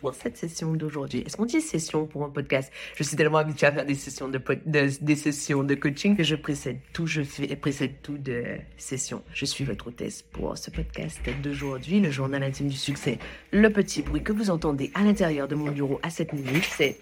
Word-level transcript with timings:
pour 0.00 0.14
cette 0.14 0.36
session 0.36 0.72
d'aujourd'hui. 0.74 1.22
Est-ce 1.26 1.36
qu'on 1.36 1.44
dit 1.44 1.60
session 1.60 2.06
pour 2.06 2.24
un 2.24 2.30
podcast? 2.30 2.72
Je 2.96 3.02
suis 3.02 3.16
tellement 3.16 3.38
habituée 3.38 3.66
à 3.66 3.72
faire 3.72 3.86
des 3.86 3.94
sessions 3.94 4.28
de, 4.28 4.40
des 4.66 5.16
sessions 5.16 5.62
de 5.62 5.74
coaching 5.74 6.16
que 6.16 6.22
je 6.22 6.36
précède 6.36 6.78
tout, 6.92 7.06
je 7.06 7.22
fais 7.22 7.54
précède 7.56 7.94
tout 8.02 8.18
de 8.18 8.44
session. 8.76 9.22
Je 9.32 9.44
suis 9.44 9.64
votre 9.64 9.88
hôtesse 9.88 10.22
pour 10.22 10.56
ce 10.56 10.70
podcast 10.70 11.20
d'aujourd'hui, 11.42 12.00
le 12.00 12.10
journal 12.10 12.42
intime 12.42 12.68
du 12.68 12.76
succès. 12.76 13.18
Le 13.50 13.70
petit 13.70 14.02
bruit 14.02 14.22
que 14.22 14.32
vous 14.32 14.50
entendez 14.50 14.90
à 14.94 15.02
l'intérieur 15.02 15.48
de 15.48 15.54
mon 15.54 15.70
bureau 15.70 16.00
à 16.02 16.10
cette 16.10 16.32
minute, 16.32 16.64
c'est 16.76 16.98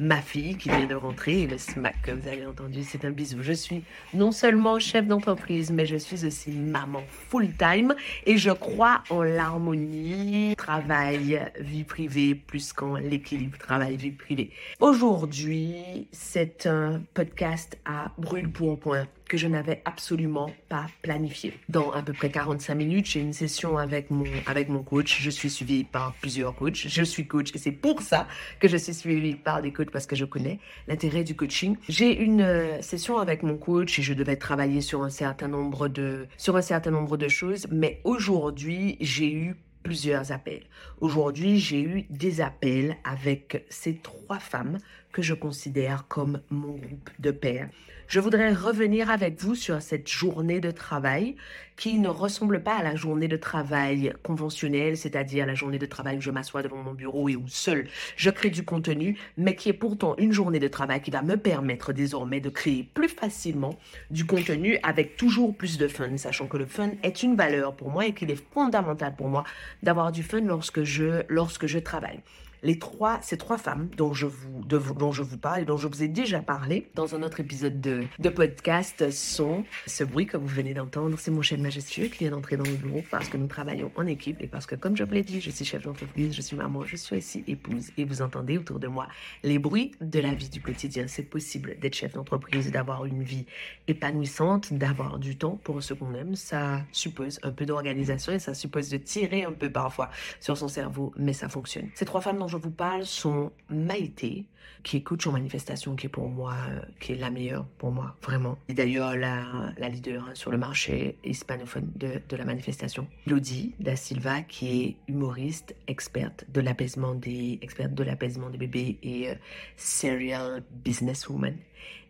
ma 0.00 0.22
fille 0.22 0.56
qui 0.56 0.70
vient 0.70 0.86
de 0.86 0.94
rentrer 0.94 1.46
le 1.46 1.58
smack 1.58 1.94
que 2.02 2.10
vous 2.12 2.26
avez 2.26 2.46
entendu, 2.46 2.82
c'est 2.84 3.04
un 3.04 3.10
bisou. 3.10 3.42
Je 3.42 3.52
suis 3.52 3.84
non 4.14 4.32
seulement 4.32 4.78
chef 4.78 5.06
d'entreprise, 5.06 5.70
mais 5.70 5.84
je 5.84 5.96
suis 5.96 6.24
aussi 6.24 6.52
maman 6.52 7.02
full-time 7.28 7.94
et 8.24 8.38
je 8.38 8.50
crois 8.50 9.02
en 9.10 9.22
l'harmonie 9.22 10.54
travail, 10.56 11.40
vie 11.60 11.84
privée, 11.84 12.34
plus 12.34 12.72
qu'en 12.72 12.94
l'équilibre 12.96 13.58
travail-vie 13.58 14.12
privée. 14.12 14.50
Aujourd'hui, 14.80 16.08
c'est 16.12 16.66
un 16.66 17.02
podcast 17.12 17.78
à 17.84 18.10
brûle 18.16 18.50
pour 18.50 18.80
point 18.80 19.06
que 19.30 19.36
je 19.36 19.46
n'avais 19.46 19.80
absolument 19.84 20.50
pas 20.68 20.86
planifié. 21.02 21.54
Dans 21.68 21.92
à 21.92 22.02
peu 22.02 22.12
près 22.12 22.30
45 22.30 22.74
minutes, 22.74 23.06
j'ai 23.06 23.20
une 23.20 23.32
session 23.32 23.78
avec 23.78 24.10
mon, 24.10 24.24
avec 24.46 24.68
mon 24.68 24.82
coach. 24.82 25.20
Je 25.20 25.30
suis 25.30 25.48
suivie 25.48 25.84
par 25.84 26.14
plusieurs 26.20 26.52
coachs. 26.56 26.88
Je 26.88 27.04
suis 27.04 27.28
coach 27.28 27.54
et 27.54 27.58
c'est 27.58 27.70
pour 27.70 28.02
ça 28.02 28.26
que 28.58 28.66
je 28.66 28.76
suis 28.76 28.92
suivie 28.92 29.36
par 29.36 29.62
des 29.62 29.72
coachs 29.72 29.92
parce 29.92 30.06
que 30.06 30.16
je 30.16 30.24
connais 30.24 30.58
l'intérêt 30.88 31.22
du 31.22 31.36
coaching. 31.36 31.76
J'ai 31.88 32.20
une 32.20 32.40
euh, 32.40 32.82
session 32.82 33.18
avec 33.18 33.44
mon 33.44 33.56
coach 33.56 34.00
et 34.00 34.02
je 34.02 34.14
devais 34.14 34.34
travailler 34.34 34.80
sur 34.80 35.04
un 35.04 35.10
certain 35.10 35.46
nombre 35.46 35.86
de, 35.86 36.26
sur 36.36 36.56
un 36.56 36.62
certain 36.62 36.90
nombre 36.90 37.16
de 37.16 37.28
choses. 37.28 37.68
Mais 37.70 38.00
aujourd'hui, 38.02 38.96
j'ai 39.00 39.32
eu 39.32 39.54
plusieurs 39.84 40.32
appels. 40.32 40.64
Aujourd'hui, 41.00 41.58
j'ai 41.58 41.82
eu 41.82 42.02
des 42.10 42.40
appels 42.40 42.96
avec 43.04 43.64
ces 43.70 43.94
trois 43.96 44.38
femmes 44.38 44.78
que 45.12 45.22
je 45.22 45.34
considère 45.34 46.06
comme 46.08 46.40
mon 46.50 46.72
groupe 46.72 47.10
de 47.18 47.30
pairs. 47.30 47.68
Je 48.10 48.18
voudrais 48.18 48.52
revenir 48.52 49.08
avec 49.08 49.40
vous 49.40 49.54
sur 49.54 49.80
cette 49.80 50.08
journée 50.08 50.58
de 50.58 50.72
travail 50.72 51.36
qui 51.76 51.96
ne 52.00 52.08
ressemble 52.08 52.60
pas 52.60 52.74
à 52.74 52.82
la 52.82 52.96
journée 52.96 53.28
de 53.28 53.36
travail 53.36 54.12
conventionnelle, 54.24 54.96
c'est-à-dire 54.96 55.46
la 55.46 55.54
journée 55.54 55.78
de 55.78 55.86
travail 55.86 56.16
où 56.16 56.20
je 56.20 56.32
m'assois 56.32 56.64
devant 56.64 56.82
mon 56.82 56.92
bureau 56.92 57.28
et 57.28 57.36
où 57.36 57.44
seul 57.46 57.86
je 58.16 58.30
crée 58.30 58.50
du 58.50 58.64
contenu, 58.64 59.16
mais 59.36 59.54
qui 59.54 59.68
est 59.68 59.74
pourtant 59.74 60.16
une 60.18 60.32
journée 60.32 60.58
de 60.58 60.66
travail 60.66 61.00
qui 61.02 61.12
va 61.12 61.22
me 61.22 61.36
permettre 61.36 61.92
désormais 61.92 62.40
de 62.40 62.48
créer 62.48 62.82
plus 62.82 63.08
facilement 63.08 63.78
du 64.10 64.26
contenu 64.26 64.76
avec 64.82 65.16
toujours 65.16 65.56
plus 65.56 65.78
de 65.78 65.86
fun, 65.86 66.16
sachant 66.16 66.48
que 66.48 66.56
le 66.56 66.66
fun 66.66 66.90
est 67.04 67.22
une 67.22 67.36
valeur 67.36 67.76
pour 67.76 67.90
moi 67.90 68.06
et 68.06 68.12
qu'il 68.12 68.32
est 68.32 68.44
fondamental 68.52 69.14
pour 69.16 69.28
moi 69.28 69.44
d'avoir 69.84 70.10
du 70.10 70.24
fun 70.24 70.40
lorsque 70.40 70.82
je, 70.82 71.22
lorsque 71.28 71.66
je 71.66 71.78
travaille 71.78 72.18
les 72.62 72.78
trois, 72.78 73.18
ces 73.22 73.36
trois 73.36 73.58
femmes 73.58 73.88
dont 73.96 74.12
je 74.12 74.26
vous, 74.26 74.64
dont 74.64 75.12
je 75.12 75.22
vous 75.22 75.38
parle 75.38 75.62
et 75.62 75.64
dont 75.64 75.76
je 75.76 75.88
vous 75.88 76.02
ai 76.02 76.08
déjà 76.08 76.40
parlé 76.40 76.88
dans 76.94 77.14
un 77.14 77.22
autre 77.22 77.40
épisode 77.40 77.80
de, 77.80 78.04
de 78.18 78.28
podcast 78.28 79.10
sont 79.10 79.64
ce 79.86 80.04
bruit 80.04 80.26
que 80.26 80.36
vous 80.36 80.46
venez 80.46 80.74
d'entendre, 80.74 81.18
c'est 81.18 81.30
mon 81.30 81.42
chef 81.42 81.60
majestueux 81.60 82.06
qui 82.06 82.18
vient 82.20 82.30
d'entrer 82.30 82.56
dans 82.56 82.64
le 82.64 82.76
bureau 82.76 83.02
parce 83.10 83.28
que 83.28 83.36
nous 83.36 83.46
travaillons 83.46 83.90
en 83.96 84.06
équipe 84.06 84.40
et 84.40 84.46
parce 84.46 84.66
que, 84.66 84.74
comme 84.74 84.96
je 84.96 85.04
vous 85.04 85.12
l'ai 85.12 85.22
dit, 85.22 85.40
je 85.40 85.50
suis 85.50 85.64
chef 85.64 85.82
d'entreprise, 85.82 86.34
je 86.34 86.42
suis 86.42 86.56
maman, 86.56 86.84
je 86.84 86.96
suis 86.96 87.16
aussi 87.16 87.44
épouse 87.46 87.90
et 87.96 88.04
vous 88.04 88.22
entendez 88.22 88.58
autour 88.58 88.78
de 88.78 88.88
moi 88.88 89.08
les 89.42 89.58
bruits 89.58 89.92
de 90.00 90.20
la 90.20 90.34
vie 90.34 90.48
du 90.48 90.60
quotidien. 90.60 91.04
C'est 91.06 91.22
possible 91.22 91.76
d'être 91.80 91.94
chef 91.94 92.14
d'entreprise, 92.14 92.70
d'avoir 92.70 93.04
une 93.04 93.22
vie 93.22 93.46
épanouissante, 93.88 94.72
d'avoir 94.72 95.18
du 95.18 95.36
temps 95.36 95.58
pour 95.62 95.82
ce 95.82 95.94
qu'on 95.94 96.14
aime. 96.14 96.34
Ça 96.34 96.82
suppose 96.92 97.40
un 97.42 97.52
peu 97.52 97.66
d'organisation 97.66 98.32
et 98.32 98.38
ça 98.38 98.54
suppose 98.54 98.88
de 98.90 98.96
tirer 98.96 99.44
un 99.44 99.52
peu 99.52 99.70
parfois 99.70 100.10
sur 100.40 100.56
son 100.56 100.68
cerveau, 100.68 101.12
mais 101.16 101.32
ça 101.32 101.48
fonctionne. 101.48 101.88
Ces 101.94 102.04
trois 102.04 102.20
femmes 102.20 102.38
dont 102.38 102.48
je 102.50 102.56
vous 102.56 102.70
parle 102.70 103.06
sont 103.06 103.52
Maïté, 103.70 104.44
qui 104.82 104.98
est 104.98 105.02
coach 105.02 105.26
en 105.26 105.32
manifestation, 105.32 105.94
qui 105.94 106.06
est 106.06 106.10
pour 106.10 106.28
moi, 106.28 106.54
qui 106.98 107.12
est 107.12 107.16
la 107.16 107.30
meilleure 107.30 107.64
pour 107.78 107.92
moi, 107.92 108.16
vraiment. 108.22 108.58
Et 108.68 108.74
d'ailleurs, 108.74 109.16
la, 109.16 109.72
leader 109.88 110.30
sur 110.34 110.50
le 110.50 110.58
marché 110.58 111.16
hispanophone 111.24 111.90
de, 111.94 112.20
de 112.28 112.36
la 112.36 112.44
manifestation. 112.44 113.06
Lodi 113.26 113.74
Da 113.78 113.96
Silva, 113.96 114.42
qui 114.42 114.82
est 114.82 114.96
humoriste, 115.08 115.74
experte 115.86 116.44
de 116.50 116.60
l'apaisement 116.60 117.14
des, 117.14 117.58
experte 117.62 117.94
de 117.94 118.04
l'apaisement 118.04 118.50
des 118.50 118.58
bébés 118.58 118.98
et 119.02 119.30
euh, 119.30 119.34
serial 119.76 120.62
businesswoman. 120.84 121.56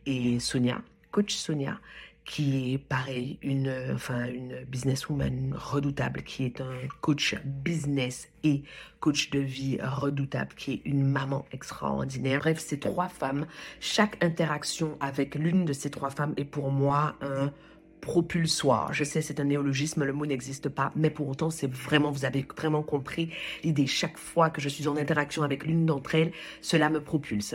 Et 0.07 0.41
Sonia, 0.41 0.83
coach 1.11 1.35
Sonia, 1.35 1.79
qui 2.31 2.75
est 2.75 2.79
pareil, 2.79 3.41
une, 3.43 3.75
enfin, 3.93 4.27
une 4.29 4.65
businesswoman 4.65 5.53
redoutable, 5.53 6.23
qui 6.23 6.45
est 6.45 6.61
un 6.61 6.77
coach 7.01 7.35
business 7.45 8.29
et 8.45 8.63
coach 9.01 9.31
de 9.31 9.41
vie 9.41 9.79
redoutable, 9.83 10.55
qui 10.55 10.75
est 10.75 10.83
une 10.85 11.03
maman 11.03 11.45
extraordinaire. 11.51 12.39
Bref, 12.39 12.61
ces 12.61 12.79
trois 12.79 13.09
femmes, 13.09 13.47
chaque 13.81 14.23
interaction 14.23 14.97
avec 15.01 15.35
l'une 15.35 15.65
de 15.65 15.73
ces 15.73 15.91
trois 15.91 16.11
femmes 16.11 16.35
est 16.37 16.45
pour 16.45 16.71
moi 16.71 17.17
un 17.21 17.51
propulsoire. 18.01 18.93
Je 18.93 19.05
sais, 19.05 19.23
c'est 19.23 19.41
un 19.41 19.45
néologisme, 19.45 20.05
le 20.05 20.13
mot 20.13 20.27
n'existe 20.27 20.69
pas, 20.69 20.93
mais 20.97 21.11
pour 21.11 21.29
autant, 21.29 21.51
c'est 21.51 21.71
vraiment, 21.71 22.11
vous 22.11 22.25
avez 22.25 22.47
vraiment 22.57 22.83
compris 22.83 23.31
l'idée. 23.63 23.87
Chaque 23.87 24.19
fois 24.19 24.51
que 24.51 24.61
je 24.61 24.69
suis 24.69 24.89
en 24.89 24.97
interaction 24.97 25.43
avec 25.43 25.65
l'une 25.65 25.87
d'entre 25.87 26.15
elles, 26.15 26.33
cela 26.61 26.91
me 26.91 27.01
propulse. 27.01 27.55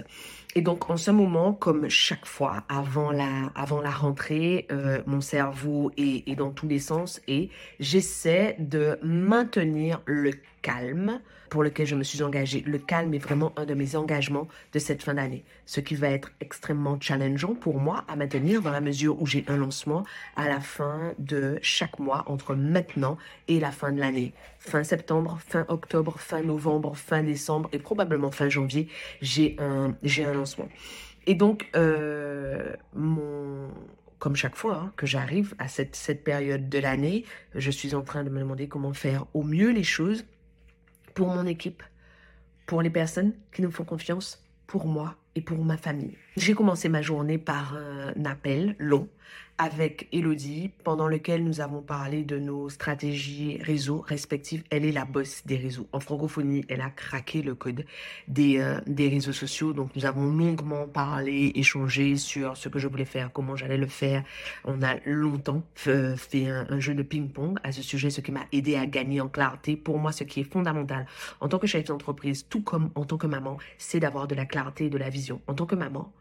Et 0.56 0.62
donc, 0.62 0.90
en 0.90 0.96
ce 0.96 1.12
moment, 1.12 1.52
comme 1.52 1.90
chaque 1.90 2.26
fois, 2.26 2.64
avant 2.70 3.12
la, 3.12 3.52
avant 3.56 3.82
la 3.82 3.90
rentrée, 3.90 4.68
euh, 4.72 5.02
mon 5.06 5.20
cerveau 5.20 5.92
est, 5.98 6.28
est 6.30 6.36
dans 6.36 6.52
tous 6.52 6.68
les 6.68 6.80
sens 6.80 7.22
et 7.28 7.50
j'essaie 7.80 8.56
de 8.60 8.98
maintenir 9.04 10.02
le 10.06 10.32
calme 10.62 11.20
pour 11.56 11.64
lequel 11.64 11.88
je 11.88 11.96
me 11.96 12.04
suis 12.04 12.22
engagée. 12.22 12.66
Le 12.68 12.78
calme 12.78 13.14
est 13.14 13.20
vraiment 13.20 13.54
un 13.56 13.64
de 13.64 13.74
mes 13.74 13.96
engagements 13.96 14.50
de 14.74 14.78
cette 14.78 15.02
fin 15.02 15.14
d'année, 15.14 15.46
ce 15.66 15.80
qui 15.80 15.96
va 15.96 16.10
être 16.10 16.34
extrêmement 16.42 17.00
challengeant 17.00 17.56
pour 17.56 17.80
moi 17.80 18.04
à 18.10 18.18
maintenir 18.18 18.62
dans 18.62 18.72
la 18.72 18.82
mesure 18.82 19.22
où 19.22 19.26
j'ai 19.26 19.46
un 19.48 19.56
lancement 19.56 20.04
à 20.36 20.50
la 20.50 20.60
fin 20.60 21.14
de 21.18 21.58
chaque 21.62 21.98
mois 21.98 22.26
entre 22.28 22.56
maintenant 22.56 23.18
et 23.48 23.62
la 23.62 23.72
fin 23.72 23.94
de 23.94 24.02
l'année. 24.02 24.34
Fin 24.60 24.84
septembre, 24.84 25.40
fin 25.48 25.66
octobre, 25.70 26.20
fin 26.20 26.42
novembre, 26.42 26.98
fin 26.98 27.24
décembre 27.24 27.70
et 27.72 27.80
probablement 27.80 28.32
fin 28.32 28.50
janvier, 28.50 28.90
j'ai 29.22 29.56
un, 29.58 29.96
j'ai 30.04 30.26
un 30.26 30.34
lancement. 30.34 30.68
Et 31.26 31.36
donc, 31.36 31.70
euh, 31.78 32.74
mon, 32.94 33.70
comme 34.20 34.36
chaque 34.36 34.58
fois 34.58 34.76
hein, 34.76 34.94
que 34.98 35.06
j'arrive 35.06 35.56
à 35.58 35.70
cette, 35.70 35.96
cette 35.96 36.26
période 36.26 36.68
de 36.68 36.80
l'année, 36.80 37.24
je 37.54 37.72
suis 37.72 37.96
en 37.96 38.02
train 38.02 38.26
de 38.26 38.30
me 38.30 38.40
demander 38.40 38.68
comment 38.68 38.92
faire 38.92 39.26
au 39.34 39.42
mieux 39.42 39.72
les 39.72 39.84
choses 39.84 40.26
pour 41.16 41.30
mon 41.30 41.48
équipe, 41.48 41.82
pour 42.68 42.84
les 42.84 42.92
personnes 42.92 43.34
qui 43.52 43.64
nous 43.64 43.72
font 43.72 43.86
confiance, 43.86 44.46
pour 44.68 44.86
moi 44.86 45.16
et 45.34 45.42
pour 45.42 45.64
ma 45.66 45.78
famille. 45.78 46.16
J'ai 46.38 46.54
commencé 46.54 46.90
ma 46.90 47.02
journée 47.02 47.40
par 47.40 47.76
un 47.76 48.26
appel 48.26 48.76
long 48.78 49.10
avec 49.58 50.08
Elodie, 50.12 50.72
pendant 50.84 51.08
lequel 51.08 51.44
nous 51.44 51.62
avons 51.62 51.82
parlé 51.82 52.24
de 52.24 52.38
nos 52.38 52.70
stratégies 52.70 53.58
réseau 53.62 54.04
respectives. 54.08 54.64
Elle 54.70 54.86
est 54.86 54.92
la 54.92 55.06
boss 55.06 55.44
des 55.46 55.56
réseaux. 55.56 55.88
En 55.94 56.00
francophonie, 56.00 56.66
elle 56.68 56.82
a 56.82 56.90
craqué 56.90 57.42
le 57.42 57.56
code 57.56 57.86
des, 58.28 58.60
euh, 58.60 58.80
des 58.86 59.08
réseaux 59.08 59.32
sociaux. 59.32 59.74
Donc, 59.74 59.96
nous 59.96 60.06
avons 60.06 60.26
longuement 60.26 60.88
parlé, 60.88 61.52
échangé 61.56 62.18
sur 62.18 62.58
ce 62.58 62.68
que 62.68 62.80
je 62.80 62.88
voulais 62.88 63.06
faire, 63.06 63.32
comment 63.32 63.56
j'allais 63.56 63.78
le 63.78 63.88
faire. 63.88 64.24
On 64.66 64.82
a 64.82 64.96
longtemps 65.06 65.64
fait 65.76 66.48
un, 66.48 66.68
un 66.70 66.80
jeu 66.80 66.94
de 66.94 67.04
ping-pong 67.04 67.58
à 67.64 67.72
ce 67.72 67.82
sujet, 67.82 68.10
ce 68.10 68.22
qui 68.22 68.32
m'a 68.32 68.46
aidé 68.52 68.76
à 68.76 68.86
gagner 68.86 69.22
en 69.22 69.30
clarté. 69.30 69.78
Pour 69.78 70.00
moi, 70.00 70.12
ce 70.12 70.24
qui 70.24 70.42
est 70.42 70.52
fondamental 70.52 71.06
en 71.40 71.48
tant 71.48 71.60
que 71.60 71.68
chef 71.68 71.86
d'entreprise, 71.86 72.46
tout 72.50 72.62
comme 72.62 72.92
en 72.96 73.06
tant 73.06 73.18
que 73.18 73.28
maman, 73.28 73.58
c'est 73.78 74.00
d'avoir 74.00 74.28
de 74.28 74.36
la 74.36 74.46
clarté 74.46 74.86
et 74.86 74.90
de 74.90 74.98
la 74.98 75.10
vision. 75.10 75.42
En 75.48 75.54
tant 75.54 75.66
que 75.66 75.76
maman, 75.76 76.12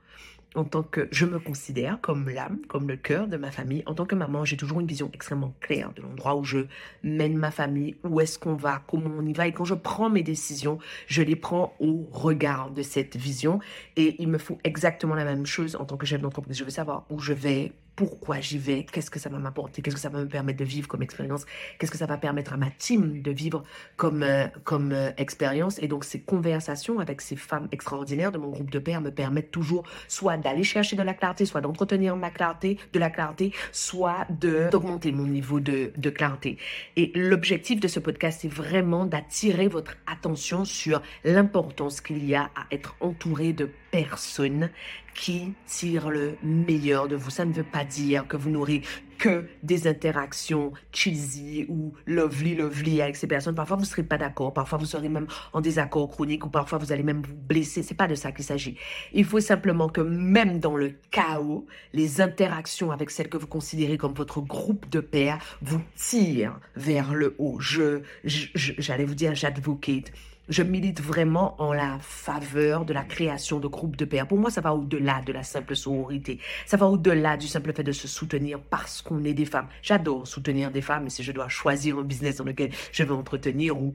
en 0.55 0.65
tant 0.65 0.83
que 0.83 1.09
je 1.11 1.27
me 1.27 1.39
considère 1.39 2.01
comme 2.01 2.29
l'âme, 2.29 2.59
comme 2.69 2.89
le 2.89 2.97
cœur 2.97 3.27
de 3.27 3.37
ma 3.37 3.51
famille. 3.51 3.83
En 3.87 3.95
tant 3.95 4.06
que 4.06 4.15
maman, 4.15 4.45
j'ai 4.45 4.56
toujours 4.56 4.81
une 4.81 4.87
vision 4.87 5.11
extrêmement 5.12 5.55
claire 5.61 5.93
de 5.95 6.03
l'endroit 6.03 6.37
où 6.37 6.45
je 6.45 6.67
mène 7.03 7.37
ma 7.37 7.51
famille, 7.51 7.97
où 8.05 8.21
est-ce 8.21 8.39
qu'on 8.39 8.55
va, 8.55 8.83
comment 8.87 9.11
on 9.19 9.27
y 9.27 9.33
va. 9.33 9.47
Et 9.47 9.53
quand 9.53 9.65
je 9.65 9.75
prends 9.75 10.11
mes 10.11 10.23
décisions, 10.23 10.79
je 11.06 11.23
les 11.23 11.37
prends 11.37 11.75
au 11.81 12.09
regard 12.12 12.71
de 12.71 12.83
cette 12.83 13.17
vision. 13.17 13.59
Et 13.97 14.17
il 14.21 14.29
me 14.29 14.39
faut 14.39 14.59
exactement 14.65 15.15
la 15.15 15.25
même 15.25 15.47
chose 15.47 15.77
en 15.77 15.85
tant 15.85 15.97
que 15.97 16.06
chef 16.06 16.21
d'entreprise. 16.21 16.57
Je 16.57 16.65
veux 16.65 16.71
savoir 16.71 17.05
où 17.11 17.19
je 17.19 17.33
vais, 17.33 17.73
pourquoi 17.96 18.41
j'y 18.41 18.58
vais, 18.58 18.85
qu'est-ce 18.85 19.11
que 19.11 19.19
ça 19.19 19.29
va 19.29 19.38
m'apporter, 19.38 19.82
qu'est-ce 19.82 19.94
que 19.94 20.00
ça 20.00 20.08
va 20.08 20.20
me 20.20 20.29
permettre 20.29 20.58
de 20.58 20.64
vivre 20.64 20.88
comme 20.88 21.02
expérience, 21.02 21.46
qu'est-ce 21.79 21.93
que 21.93 21.99
ça 21.99 22.06
va 22.06 22.17
permettre 22.17 22.52
à 22.52 22.56
ma 22.56 22.70
team 22.70 23.23
de 23.23 23.31
vivre 23.31 23.62
comme, 23.96 24.23
euh, 24.23 24.46
comme 24.64 24.93
euh, 24.93 25.11
expérience. 25.17 25.79
Et 25.82 25.88
donc 25.88 26.05
ces 26.05 26.20
conversations 26.20 26.99
avec 26.99 27.20
ces 27.20 27.37
femmes 27.37 27.69
extraordinaires 27.73 28.32
de 28.32 28.38
mon 28.38 28.50
groupe 28.50 28.70
de 28.70 28.79
pairs 28.79 29.00
me 29.00 29.11
permettent 29.11 29.50
toujours 29.50 29.85
soit 30.08 30.37
d'aller 30.37 30.64
chercher 30.64 30.96
de 30.96 31.02
la 31.02 31.14
clarté, 31.14 31.46
soit 31.46 31.61
d'entretenir 31.61 32.17
ma 32.17 32.31
clarté, 32.31 32.79
de 32.93 32.99
la 32.99 33.11
clarté, 33.11 33.52
soit 33.73 34.26
d'augmenter 34.31 35.12
mon 35.12 35.26
niveau 35.26 35.61
de, 35.61 35.93
de 35.97 36.11
clarté. 36.11 36.58
Et 36.97 37.12
l'objectif 37.14 37.81
de 37.81 37.88
ce 37.88 38.00
podcast, 38.00 38.40
c'est 38.43 38.49
vraiment 38.49 39.06
d'attirer 39.06 39.69
votre 39.69 39.97
attention 40.06 40.64
sur 40.64 41.02
l'importance 41.25 42.00
qu'il 42.00 42.25
y 42.25 42.35
a 42.35 42.50
à 42.56 42.67
être 42.70 42.97
entouré 43.00 43.52
de 43.52 43.70
personnes 43.90 44.70
qui 45.14 45.55
tirent 45.66 46.11
le 46.11 46.37
meilleur 46.43 47.08
de 47.08 47.16
vous. 47.16 47.31
Ça 47.31 47.44
ne 47.44 47.52
veut 47.52 47.64
pas 47.64 47.84
dire 47.84 48.26
que 48.26 48.37
vous 48.37 48.50
n'aurez 48.50 48.82
que 49.19 49.46
des 49.62 49.87
interactions 49.87 50.72
cheesy 50.93 51.66
ou 51.69 51.93
lovely, 52.06 52.55
lovely 52.56 53.00
avec 53.00 53.16
ces 53.16 53.26
personnes. 53.26 53.55
Parfois, 53.55 53.76
vous 53.76 53.82
ne 53.82 53.87
serez 53.87 54.02
pas 54.02 54.19
d'accord. 54.19 54.52
Parfois, 54.52 54.78
vous 54.78 54.87
serez 54.87 55.08
même 55.08 55.26
en 55.52 55.61
désaccord 55.61 56.11
chronique 56.11 56.44
ou 56.44 56.50
parfois, 56.50 56.78
vous 56.78 56.93
allez 56.93 57.02
même 57.02 57.22
vous 57.22 57.34
blesser. 57.34 57.82
C'est 57.82 57.94
pas 57.94 58.08
de 58.08 58.14
ça 58.14 58.32
qu'il 58.32 58.44
s'agit. 58.44 58.76
Il 59.12 59.25
faut 59.25 59.40
simplement 59.40 59.88
que 59.88 60.00
même 60.00 60.58
dans 60.58 60.76
le 60.76 60.94
chaos, 61.11 61.66
les 61.93 62.20
interactions 62.20 62.90
avec 62.90 63.11
celles 63.11 63.28
que 63.28 63.38
vous 63.38 63.46
considérez 63.46 63.96
comme 63.96 64.14
votre 64.14 64.40
groupe 64.40 64.88
de 64.90 65.00
pairs 65.00 65.38
vous 65.62 65.81
tirent 65.96 66.58
vers 66.76 67.14
le 67.14 67.34
haut. 67.38 67.58
Je, 67.61 68.02
j'allais 68.25 69.05
vous 69.05 69.14
dire, 69.14 69.34
j'advocate 69.34 70.12
je 70.49 70.62
milite 70.62 71.00
vraiment 71.00 71.61
en 71.61 71.73
la 71.73 71.99
faveur 72.00 72.85
de 72.85 72.93
la 72.93 73.02
création 73.02 73.61
de 73.61 73.69
groupes 73.69 73.96
de 73.96 74.05
pairs. 74.05 74.26
Pour 74.26 74.38
moi, 74.38 74.50
ça 74.50 74.61
va 74.61 74.75
au-delà 74.75 75.23
de 75.23 75.32
la 75.32 75.43
simple 75.43 75.75
sororité. 75.75 76.38
Ça 76.67 76.76
va 76.76 76.87
au-delà 76.87 77.37
du 77.37 77.46
simple 77.46 77.73
fait 77.73 77.82
de 77.82 77.93
se 77.93 78.08
soutenir 78.08 78.61
parce 78.61 79.00
qu'on 79.02 79.25
est 79.25 79.35
des 79.35 79.46
femmes. 79.46 79.69
J'adore 79.82 80.26
soutenir 80.26 80.70
des 80.70 80.82
femmes, 80.82 81.08
si 81.08 81.23
je 81.23 81.32
dois 81.32 81.49
choisir 81.49 81.99
un 81.99 82.02
business 82.02 82.37
dans 82.37 82.44
lequel 82.44 82.70
je 82.93 83.02
veux 83.05 83.14
entretenir 83.14 83.81
ou 83.81 83.94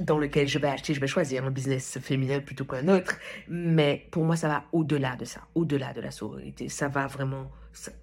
dans 0.00 0.18
lequel 0.18 0.46
je 0.46 0.58
vais 0.58 0.68
acheter, 0.68 0.94
je 0.94 1.00
vais 1.00 1.06
choisir 1.06 1.44
un 1.44 1.50
business 1.50 1.98
féminin 2.00 2.40
plutôt 2.40 2.64
qu'un 2.64 2.86
autre. 2.88 3.16
Mais 3.48 4.06
pour 4.10 4.24
moi, 4.24 4.36
ça 4.36 4.48
va 4.48 4.64
au-delà 4.72 5.16
de 5.16 5.24
ça, 5.24 5.40
au-delà 5.54 5.92
de 5.92 6.00
la 6.00 6.10
sororité. 6.10 6.68
Ça 6.68 6.88
va 6.88 7.06
vraiment 7.06 7.50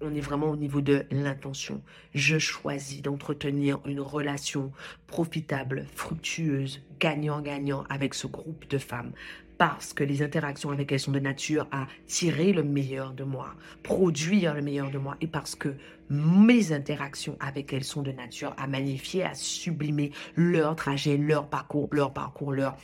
on 0.00 0.14
est 0.14 0.20
vraiment 0.20 0.50
au 0.50 0.56
niveau 0.56 0.80
de 0.80 1.04
l'intention. 1.10 1.82
Je 2.14 2.38
choisis 2.38 3.02
d'entretenir 3.02 3.78
une 3.84 4.00
relation 4.00 4.72
profitable, 5.06 5.86
fructueuse, 5.94 6.82
gagnant-gagnant 6.98 7.84
avec 7.88 8.14
ce 8.14 8.26
groupe 8.26 8.68
de 8.68 8.78
femmes 8.78 9.12
parce 9.58 9.92
que 9.92 10.04
les 10.04 10.22
interactions 10.22 10.70
avec 10.70 10.92
elles 10.92 11.00
sont 11.00 11.12
de 11.12 11.18
nature 11.18 11.66
à 11.70 11.86
tirer 12.06 12.52
le 12.52 12.62
meilleur 12.62 13.12
de 13.12 13.24
moi, 13.24 13.54
produire 13.82 14.54
le 14.54 14.62
meilleur 14.62 14.90
de 14.90 14.98
moi, 14.98 15.16
et 15.20 15.26
parce 15.26 15.54
que 15.54 15.74
mes 16.10 16.72
interactions 16.72 17.36
avec 17.40 17.72
elles 17.72 17.84
sont 17.84 18.02
de 18.02 18.12
nature 18.12 18.54
à 18.58 18.66
magnifier, 18.66 19.24
à 19.24 19.34
sublimer 19.34 20.12
leur 20.36 20.76
trajet, 20.76 21.16
leur 21.16 21.48
parcours, 21.48 21.88
leur 21.90 22.12
parcours, 22.12 22.52
leur, 22.52 22.76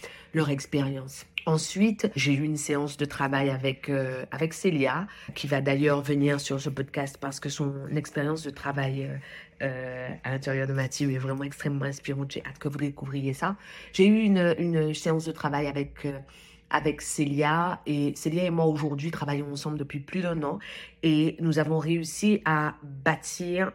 expérience. 0.49 1.27
Ensuite, 1.47 2.11
j'ai 2.15 2.35
eu 2.35 2.43
une 2.45 2.57
séance 2.57 2.97
de 2.97 3.05
travail 3.05 3.51
avec 3.51 3.89
euh, 3.89 4.25
avec 4.31 4.55
Célia, 4.55 5.09
qui 5.35 5.49
va 5.49 5.61
d'ailleurs 5.61 6.01
venir 6.01 6.41
sur 6.41 6.61
ce 6.61 6.71
podcast 6.71 7.19
parce 7.21 7.41
que 7.41 7.49
son 7.49 7.89
expérience 7.89 8.43
de 8.43 8.51
travail 8.51 9.05
euh, 9.05 9.17
euh, 9.63 10.09
à 10.23 10.31
l'intérieur 10.31 10.69
de 10.69 10.73
ma 10.73 10.89
team 10.89 11.11
est 11.11 11.19
vraiment 11.19 11.43
extrêmement 11.43 11.85
inspirante. 11.85 12.31
J'ai 12.31 12.45
hâte 12.45 12.59
que 12.59 12.69
vous 12.69 12.79
découvriez 12.79 13.33
ça. 13.33 13.57
J'ai 13.93 14.07
eu 14.07 14.21
une, 14.21 14.55
une 14.59 14.95
séance 14.95 15.25
de 15.25 15.33
travail 15.33 15.67
avec 15.67 16.07
avec 16.71 17.03
Célia 17.03 17.81
et 17.87 18.15
Célia 18.15 18.45
et 18.45 18.51
moi 18.51 18.65
aujourd'hui 18.65 19.11
travaillons 19.11 19.53
ensemble 19.53 19.79
depuis 19.79 20.01
plus 20.01 20.23
d'un 20.23 20.43
an 20.43 20.59
et 21.03 21.37
nous 21.41 21.59
avons 21.59 21.79
réussi 21.79 22.41
à 22.47 22.77
bâtir 22.83 23.73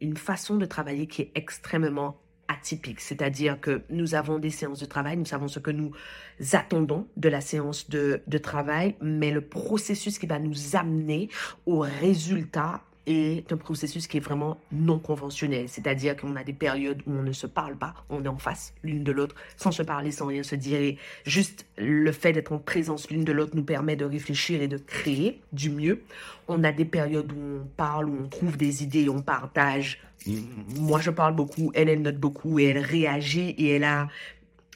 une 0.00 0.16
façon 0.16 0.56
de 0.56 0.64
travailler 0.64 1.06
qui 1.06 1.22
est 1.22 1.32
extrêmement 1.34 2.16
atypique, 2.48 3.00
c'est-à-dire 3.00 3.60
que 3.60 3.82
nous 3.90 4.14
avons 4.14 4.38
des 4.38 4.50
séances 4.50 4.80
de 4.80 4.86
travail, 4.86 5.16
nous 5.16 5.26
savons 5.26 5.48
ce 5.48 5.58
que 5.58 5.70
nous 5.70 5.92
attendons 6.52 7.06
de 7.16 7.28
la 7.28 7.40
séance 7.40 7.88
de, 7.90 8.22
de 8.26 8.38
travail, 8.38 8.96
mais 9.00 9.30
le 9.30 9.42
processus 9.42 10.18
qui 10.18 10.26
va 10.26 10.38
nous 10.38 10.74
amener 10.74 11.28
au 11.66 11.80
résultat 11.80 12.82
est 13.08 13.52
un 13.52 13.56
processus 13.56 14.06
qui 14.06 14.18
est 14.18 14.20
vraiment 14.20 14.58
non 14.72 14.98
conventionnel. 14.98 15.68
C'est-à-dire 15.68 16.16
qu'on 16.16 16.36
a 16.36 16.44
des 16.44 16.52
périodes 16.52 17.02
où 17.06 17.12
on 17.12 17.22
ne 17.22 17.32
se 17.32 17.46
parle 17.46 17.76
pas, 17.76 17.94
on 18.10 18.24
est 18.24 18.28
en 18.28 18.38
face 18.38 18.74
l'une 18.82 19.04
de 19.04 19.12
l'autre, 19.12 19.34
sans 19.56 19.72
se 19.72 19.82
parler, 19.82 20.10
sans 20.10 20.26
rien 20.26 20.42
se 20.42 20.54
dire. 20.54 20.96
juste 21.24 21.66
le 21.76 22.12
fait 22.12 22.32
d'être 22.32 22.52
en 22.52 22.58
présence 22.58 23.10
l'une 23.10 23.24
de 23.24 23.32
l'autre 23.32 23.56
nous 23.56 23.64
permet 23.64 23.96
de 23.96 24.04
réfléchir 24.04 24.60
et 24.62 24.68
de 24.68 24.78
créer 24.78 25.40
du 25.52 25.70
mieux. 25.70 26.02
On 26.48 26.64
a 26.64 26.72
des 26.72 26.84
périodes 26.84 27.32
où 27.32 27.60
on 27.62 27.66
parle, 27.76 28.08
où 28.08 28.18
on 28.24 28.28
trouve 28.28 28.56
des 28.56 28.82
idées, 28.82 29.08
on 29.08 29.22
partage. 29.22 30.00
Moi, 30.76 31.00
je 31.00 31.10
parle 31.10 31.34
beaucoup, 31.34 31.70
elle, 31.74 31.88
elle 31.88 32.02
note 32.02 32.18
beaucoup 32.18 32.58
et 32.58 32.64
elle 32.64 32.78
réagit 32.78 33.50
et 33.50 33.76
elle 33.76 33.84
a, 33.84 34.08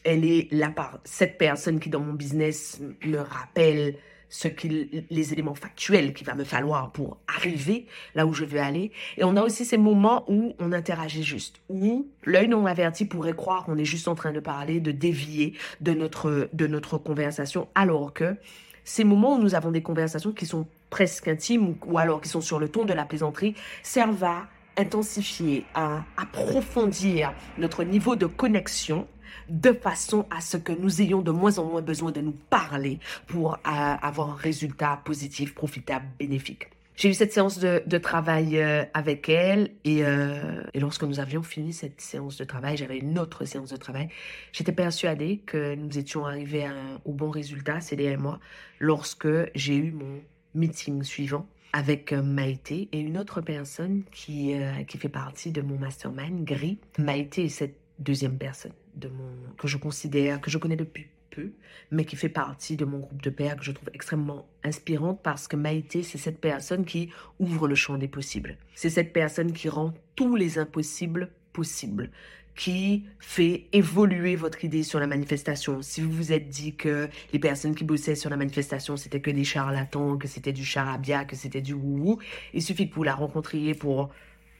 elle 0.04 0.24
est 0.24 0.48
là 0.52 0.70
par 0.70 1.00
cette 1.04 1.38
personne 1.38 1.80
qui 1.80 1.90
dans 1.90 2.00
mon 2.00 2.14
business 2.14 2.80
me 3.04 3.18
rappelle 3.18 3.96
qui, 4.32 5.04
les 5.10 5.32
éléments 5.32 5.54
factuels 5.54 6.14
qu'il 6.14 6.26
va 6.26 6.34
me 6.34 6.44
falloir 6.44 6.90
pour 6.90 7.18
arriver 7.28 7.86
là 8.14 8.26
où 8.26 8.32
je 8.32 8.44
veux 8.44 8.60
aller. 8.60 8.90
Et 9.18 9.24
on 9.24 9.36
a 9.36 9.42
aussi 9.42 9.64
ces 9.64 9.76
moments 9.76 10.24
où 10.28 10.54
on 10.58 10.72
interagit 10.72 11.22
juste, 11.22 11.60
où 11.68 12.08
l'œil 12.24 12.48
non 12.48 12.66
averti 12.66 13.04
pourrait 13.04 13.34
croire 13.34 13.64
qu'on 13.64 13.76
est 13.76 13.84
juste 13.84 14.08
en 14.08 14.14
train 14.14 14.32
de 14.32 14.40
parler, 14.40 14.80
de 14.80 14.90
dévier 14.90 15.54
de 15.80 15.92
notre, 15.92 16.48
de 16.52 16.66
notre 16.66 16.98
conversation, 16.98 17.68
alors 17.74 18.12
que 18.12 18.36
ces 18.84 19.04
moments 19.04 19.36
où 19.36 19.38
nous 19.38 19.54
avons 19.54 19.70
des 19.70 19.82
conversations 19.82 20.32
qui 20.32 20.46
sont 20.46 20.66
presque 20.90 21.28
intimes 21.28 21.76
ou 21.86 21.98
alors 21.98 22.20
qui 22.20 22.28
sont 22.28 22.40
sur 22.40 22.58
le 22.58 22.68
ton 22.68 22.84
de 22.84 22.92
la 22.92 23.04
plaisanterie 23.04 23.54
servent 23.82 24.24
à 24.24 24.48
intensifier, 24.76 25.64
à 25.74 26.04
approfondir 26.16 27.34
notre 27.58 27.84
niveau 27.84 28.16
de 28.16 28.26
connexion 28.26 29.06
de 29.48 29.72
façon 29.72 30.26
à 30.30 30.40
ce 30.40 30.56
que 30.56 30.72
nous 30.72 31.02
ayons 31.02 31.22
de 31.22 31.30
moins 31.30 31.58
en 31.58 31.64
moins 31.64 31.82
besoin 31.82 32.12
de 32.12 32.20
nous 32.20 32.36
parler 32.50 32.98
pour 33.26 33.54
euh, 33.54 33.58
avoir 33.64 34.30
un 34.30 34.36
résultat 34.36 35.00
positif, 35.04 35.54
profitable, 35.54 36.06
bénéfique. 36.18 36.68
J'ai 36.94 37.08
eu 37.08 37.14
cette 37.14 37.32
séance 37.32 37.58
de, 37.58 37.98
travail 37.98 38.58
euh, 38.58 38.84
avec 38.92 39.28
elle 39.28 39.70
euh, 39.86 40.62
et, 40.74 40.80
lorsque 40.80 41.04
nous 41.04 41.20
avions 41.20 41.42
fini 41.42 41.72
cette 41.72 42.00
séance 42.00 42.36
de 42.36 42.44
travail, 42.44 42.76
j'avais 42.76 42.98
une 42.98 43.18
autre 43.18 43.44
séance 43.44 43.70
de 43.70 43.76
travail. 43.76 44.08
J'étais 44.52 44.72
persuadée 44.72 45.38
que 45.38 45.74
nous 45.74 45.98
étions 45.98 46.26
arrivés 46.26 46.68
au 47.04 47.12
bon 47.12 47.30
résultat, 47.30 47.80
Célia 47.80 48.12
et 48.12 48.16
moi, 48.16 48.38
lorsque 48.78 49.28
j'ai 49.54 49.76
eu 49.76 49.90
mon 49.90 50.20
meeting 50.54 51.02
suivant 51.02 51.46
avec 51.72 52.12
Maïté 52.12 52.90
et 52.92 53.00
une 53.00 53.16
autre 53.16 53.40
personne 53.40 54.02
qui, 54.12 54.54
qui 54.86 54.98
fait 54.98 55.08
partie 55.08 55.50
de 55.50 55.62
mon 55.62 55.78
mastermind, 55.78 56.44
Gris. 56.44 56.78
Maïté 56.98 57.46
est 57.46 57.48
cette 57.48 57.81
deuxième 57.98 58.38
personne 58.38 58.72
de 58.94 59.10
que 59.58 59.68
je 59.68 59.76
considère, 59.76 60.40
que 60.40 60.50
je 60.50 60.58
connais 60.58 60.76
depuis 60.76 61.06
peu, 61.30 61.52
mais 61.90 62.04
qui 62.04 62.16
fait 62.16 62.28
partie 62.28 62.76
de 62.76 62.84
mon 62.84 62.98
groupe 62.98 63.22
de 63.22 63.30
pères 63.30 63.56
que 63.56 63.64
je 63.64 63.72
trouve 63.72 63.90
extrêmement 63.94 64.46
inspirante 64.64 65.20
parce 65.22 65.48
que 65.48 65.56
Maïté, 65.56 66.02
c'est 66.02 66.18
cette 66.18 66.40
personne 66.40 66.84
qui 66.84 67.10
ouvre 67.38 67.68
le 67.68 67.74
champ 67.74 67.96
des 67.96 68.08
possibles. 68.08 68.56
C'est 68.74 68.90
cette 68.90 69.12
personne 69.12 69.52
qui 69.52 69.68
rend 69.68 69.94
tous 70.14 70.36
les 70.36 70.58
impossibles 70.58 71.30
possibles 71.52 72.10
qui 72.54 73.04
fait 73.18 73.66
évoluer 73.72 74.36
votre 74.36 74.64
idée 74.64 74.82
sur 74.82 75.00
la 75.00 75.06
manifestation. 75.06 75.80
Si 75.80 76.02
vous 76.02 76.12
vous 76.12 76.32
êtes 76.32 76.48
dit 76.48 76.74
que 76.74 77.08
les 77.32 77.38
personnes 77.38 77.74
qui 77.74 77.84
bossaient 77.84 78.14
sur 78.14 78.28
la 78.28 78.36
manifestation, 78.36 78.96
c'était 78.96 79.20
que 79.20 79.30
des 79.30 79.44
charlatans, 79.44 80.18
que 80.18 80.28
c'était 80.28 80.52
du 80.52 80.64
charabia, 80.64 81.24
que 81.24 81.34
c'était 81.34 81.62
du 81.62 81.72
wou 81.72 82.18
il 82.52 82.62
suffit 82.62 82.90
que 82.90 82.94
vous 82.94 83.04
la 83.04 83.14
rencontriez 83.14 83.74
pour 83.74 84.10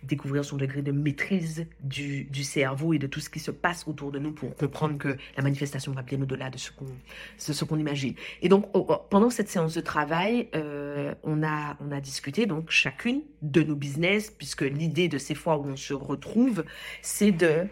découvrir 0.02 0.44
son 0.44 0.56
degré 0.56 0.82
de 0.82 0.92
maîtrise 0.92 1.66
du, 1.80 2.24
du, 2.24 2.44
cerveau 2.44 2.92
et 2.92 2.98
de 2.98 3.06
tout 3.06 3.20
ce 3.20 3.30
qui 3.30 3.40
se 3.40 3.50
passe 3.50 3.86
autour 3.86 4.10
de 4.10 4.18
nous 4.18 4.32
pour 4.32 4.54
comprendre 4.56 4.98
que 4.98 5.16
la 5.36 5.42
manifestation 5.42 5.92
va 5.92 6.02
bien 6.02 6.20
au-delà 6.20 6.50
de 6.50 6.58
ce 6.58 6.72
qu'on 6.72 6.86
ce 7.36 7.64
qu'on 7.64 7.78
imagine. 7.78 8.14
Et 8.40 8.48
donc 8.48 8.66
pendant 9.08 9.30
cette 9.30 9.48
séance 9.48 9.74
de 9.74 9.80
travail, 9.80 10.48
euh, 10.54 11.14
on 11.22 11.42
a 11.42 11.76
on 11.80 11.92
a 11.92 12.00
discuté 12.00 12.46
donc 12.46 12.70
chacune 12.70 13.22
de 13.42 13.62
nos 13.62 13.76
business 13.76 14.30
puisque 14.30 14.62
l'idée 14.62 15.08
de 15.08 15.18
ces 15.18 15.34
fois 15.34 15.56
où 15.58 15.66
on 15.66 15.76
se 15.76 15.94
retrouve, 15.94 16.64
c'est 17.02 17.32
de 17.32 17.66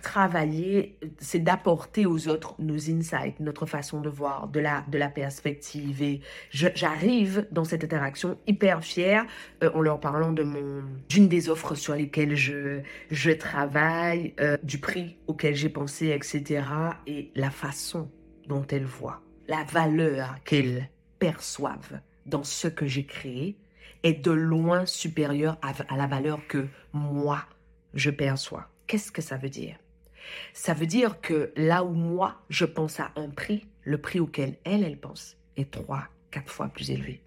travailler, 0.00 0.98
c'est 1.18 1.38
d'apporter 1.38 2.06
aux 2.06 2.28
autres 2.28 2.54
nos 2.58 2.90
insights, 2.90 3.38
notre 3.40 3.66
façon 3.66 4.00
de 4.00 4.08
voir, 4.08 4.48
de 4.48 4.60
la, 4.60 4.84
de 4.88 4.98
la 4.98 5.08
perspective. 5.08 6.02
Et 6.02 6.20
j'arrive 6.50 7.46
dans 7.50 7.64
cette 7.64 7.84
interaction 7.84 8.38
hyper 8.46 8.82
fière 8.82 9.24
euh, 9.62 9.70
en 9.74 9.80
leur 9.80 10.00
parlant 10.00 10.32
de 10.32 10.42
mon, 10.42 10.82
d'une 11.08 11.28
des 11.28 11.48
offres 11.48 11.74
sur 11.74 11.94
lesquelles 11.94 12.36
je, 12.36 12.80
je 13.10 13.30
travaille, 13.30 14.34
euh, 14.40 14.56
du 14.62 14.78
prix 14.78 15.16
auquel 15.26 15.54
j'ai 15.54 15.68
pensé, 15.68 16.08
etc. 16.08 16.64
Et 17.06 17.30
la 17.34 17.50
façon 17.50 18.10
dont 18.48 18.66
elles 18.70 18.84
voient, 18.84 19.22
la 19.48 19.64
valeur 19.64 20.36
qu'elles 20.44 20.88
perçoivent 21.18 22.00
dans 22.26 22.44
ce 22.44 22.68
que 22.68 22.86
j'ai 22.86 23.04
créé 23.04 23.56
est 24.02 24.24
de 24.24 24.30
loin 24.30 24.86
supérieure 24.86 25.58
à 25.62 25.96
la 25.96 26.06
valeur 26.06 26.46
que 26.48 26.66
moi 26.92 27.44
je 27.94 28.10
perçois. 28.10 28.68
Qu'est-ce 28.86 29.12
que 29.12 29.22
ça 29.22 29.36
veut 29.36 29.48
dire? 29.48 29.76
Ça 30.52 30.74
veut 30.74 30.86
dire 30.86 31.20
que 31.20 31.52
là 31.56 31.84
où 31.84 31.92
moi, 31.92 32.42
je 32.48 32.64
pense 32.64 33.00
à 33.00 33.12
un 33.16 33.28
prix, 33.28 33.66
le 33.82 33.98
prix 33.98 34.20
auquel 34.20 34.56
elle, 34.64 34.84
elle 34.84 34.98
pense 34.98 35.36
est 35.56 35.70
trois, 35.70 36.08
quatre 36.30 36.50
fois 36.50 36.68
plus 36.68 36.90
élevé. 36.90 37.22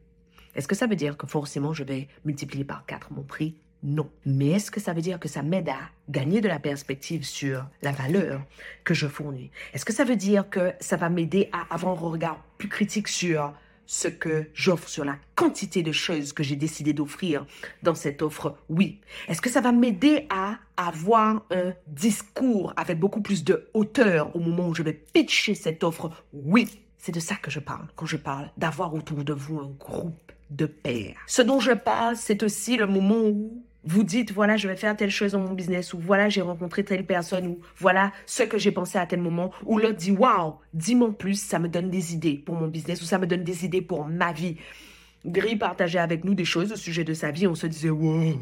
Est-ce 0.56 0.68
que 0.68 0.76
ça 0.76 0.88
veut 0.88 0.96
dire 0.96 1.18
que 1.18 1.28
forcément 1.28 1.74
je 1.74 1.84
vais 1.84 2.08
multiplier 2.24 2.64
par 2.64 2.86
4 2.86 3.12
mon 3.12 3.24
prix? 3.24 3.56
Non. 3.84 4.10
Mais 4.26 4.48
est-ce 4.48 4.72
que 4.72 4.80
ça 4.80 4.94
veut 4.94 5.02
dire 5.02 5.20
que 5.20 5.28
ça 5.28 5.44
m'aide 5.44 5.70
à 5.70 5.78
gagner 6.10 6.42
de 6.42 6.48
la 6.48 6.60
perspective 6.60 7.24
sur 7.24 7.68
la 7.82 7.92
valeur 7.92 8.42
que 8.84 8.94
je 8.94 9.06
fournis? 9.06 9.52
Est-ce 9.74 9.86
que 9.86 9.94
ça 9.94 10.06
veut 10.06 10.16
dire 10.16 10.50
que 10.50 10.74
ça 10.80 10.96
va 10.96 11.10
m'aider 11.10 11.50
à 11.52 11.74
avoir 11.74 11.94
un 11.94 12.10
regard 12.10 12.44
plus 12.58 12.70
critique 12.70 13.08
sur 13.08 13.54
ce 13.86 14.08
que 14.08 14.48
j'offre, 14.54 14.90
sur 14.90 15.06
la 15.06 15.18
quantité 15.36 15.84
de 15.84 15.92
choses 15.92 16.34
que 16.34 16.44
j'ai 16.44 16.56
décidé 16.56 16.94
d'offrir 16.94 17.46
dans 17.84 17.96
cette 17.96 18.22
offre, 18.22 18.58
oui. 18.70 19.00
Est-ce 19.28 19.42
que 19.42 19.50
ça 19.50 19.62
va 19.62 19.72
m'aider 19.72 20.28
à 20.30 20.58
avoir 20.78 21.46
un 21.52 21.74
discours 21.88 22.74
avec 22.78 23.00
beaucoup 23.00 23.22
plus 23.22 23.44
de 23.44 23.70
hauteur 23.74 24.36
au 24.36 24.40
moment 24.40 24.70
où 24.70 24.76
je 24.76 24.84
vais 24.84 24.94
pitcher 24.94 25.56
cette 25.56 25.84
offre, 25.84 26.12
oui. 26.34 26.82
C'est 26.98 27.12
de 27.12 27.20
ça 27.20 27.36
que 27.36 27.52
je 27.52 27.60
parle 27.60 27.88
quand 27.96 28.08
je 28.08 28.18
parle 28.18 28.50
d'avoir 28.58 28.94
autour 28.94 29.24
de 29.24 29.34
vous 29.34 29.60
un 29.60 29.72
groupe 29.80 30.32
de 30.50 30.66
pairs. 30.66 31.18
Ce 31.28 31.42
dont 31.42 31.60
je 31.60 31.72
parle, 31.72 32.16
c'est 32.16 32.44
aussi 32.44 32.78
le 32.78 32.88
moment 32.88 33.22
où 33.22 33.65
vous 33.86 34.04
dites, 34.04 34.32
voilà, 34.32 34.58
je 34.58 34.68
vais 34.68 34.76
faire 34.76 34.96
telle 34.98 35.12
chose 35.12 35.34
dans 35.34 35.40
mon 35.40 35.54
business, 35.54 35.94
ou 35.94 36.00
voilà, 36.00 36.28
j'ai 36.28 36.42
rencontré 36.42 36.84
telle 36.84 37.06
personne, 37.06 37.48
ou 37.48 37.60
voilà 37.78 38.12
ce 38.26 38.44
que 38.44 38.58
j'ai 38.58 38.72
pensé 38.72 38.98
à 38.98 39.06
tel 39.06 39.22
moment, 39.22 39.52
ou 39.64 39.78
l'autre 39.78 39.98
dit, 39.98 40.12
waouh, 40.12 40.56
dis-moi 40.74 41.16
plus, 41.18 41.40
ça 41.40 41.60
me 41.60 41.68
donne 41.68 41.90
des 41.90 42.14
idées 42.14 42.42
pour 42.44 42.56
mon 42.56 42.68
business, 42.68 43.02
ou 43.02 43.06
ça 43.06 43.20
me 43.20 43.28
donne 43.28 43.44
des 43.44 43.64
idées 43.64 43.82
pour 43.82 44.06
ma 44.06 44.34
vie. 44.34 44.58
Gris 45.26 45.56
partageait 45.56 46.00
avec 46.00 46.24
nous 46.24 46.34
des 46.34 46.46
choses 46.46 46.72
au 46.72 46.76
sujet 46.76 47.04
de 47.04 47.14
sa 47.14 47.32
vie, 47.32 47.48
on 47.48 47.56
se 47.56 47.68
disait, 47.68 47.90
wow, 47.90 48.34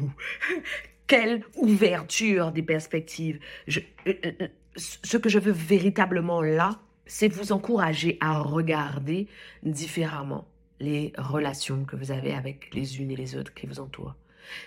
quelle 1.06 1.42
ouverture 1.56 2.50
des 2.50 2.62
perspectives. 2.62 3.38
Euh, 3.68 3.80
euh, 4.06 4.14
euh, 4.24 4.48
ce 4.76 5.16
que 5.16 5.28
je 5.28 5.38
veux 5.38 5.52
véritablement 5.52 6.42
là, 6.42 6.80
c'est 7.06 7.28
vous 7.28 7.52
encourager 7.52 8.16
à 8.20 8.38
regarder 8.38 9.28
différemment 9.62 10.48
les 10.80 11.12
relations 11.16 11.84
que 11.84 11.96
vous 11.96 12.10
avez 12.10 12.32
avec 12.32 12.74
les 12.74 12.98
unes 12.98 13.10
et 13.10 13.16
les 13.16 13.36
autres 13.36 13.54
qui 13.54 13.66
vous 13.66 13.78
entourent. 13.78 14.14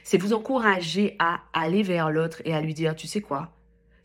C'est 0.03 0.17
vous 0.17 0.33
encourager 0.33 1.15
à 1.19 1.41
aller 1.53 1.83
vers 1.83 2.11
l'autre 2.11 2.41
et 2.45 2.53
à 2.53 2.61
lui 2.61 2.73
dire, 2.73 2.95
tu 2.95 3.07
sais 3.07 3.21
quoi, 3.21 3.51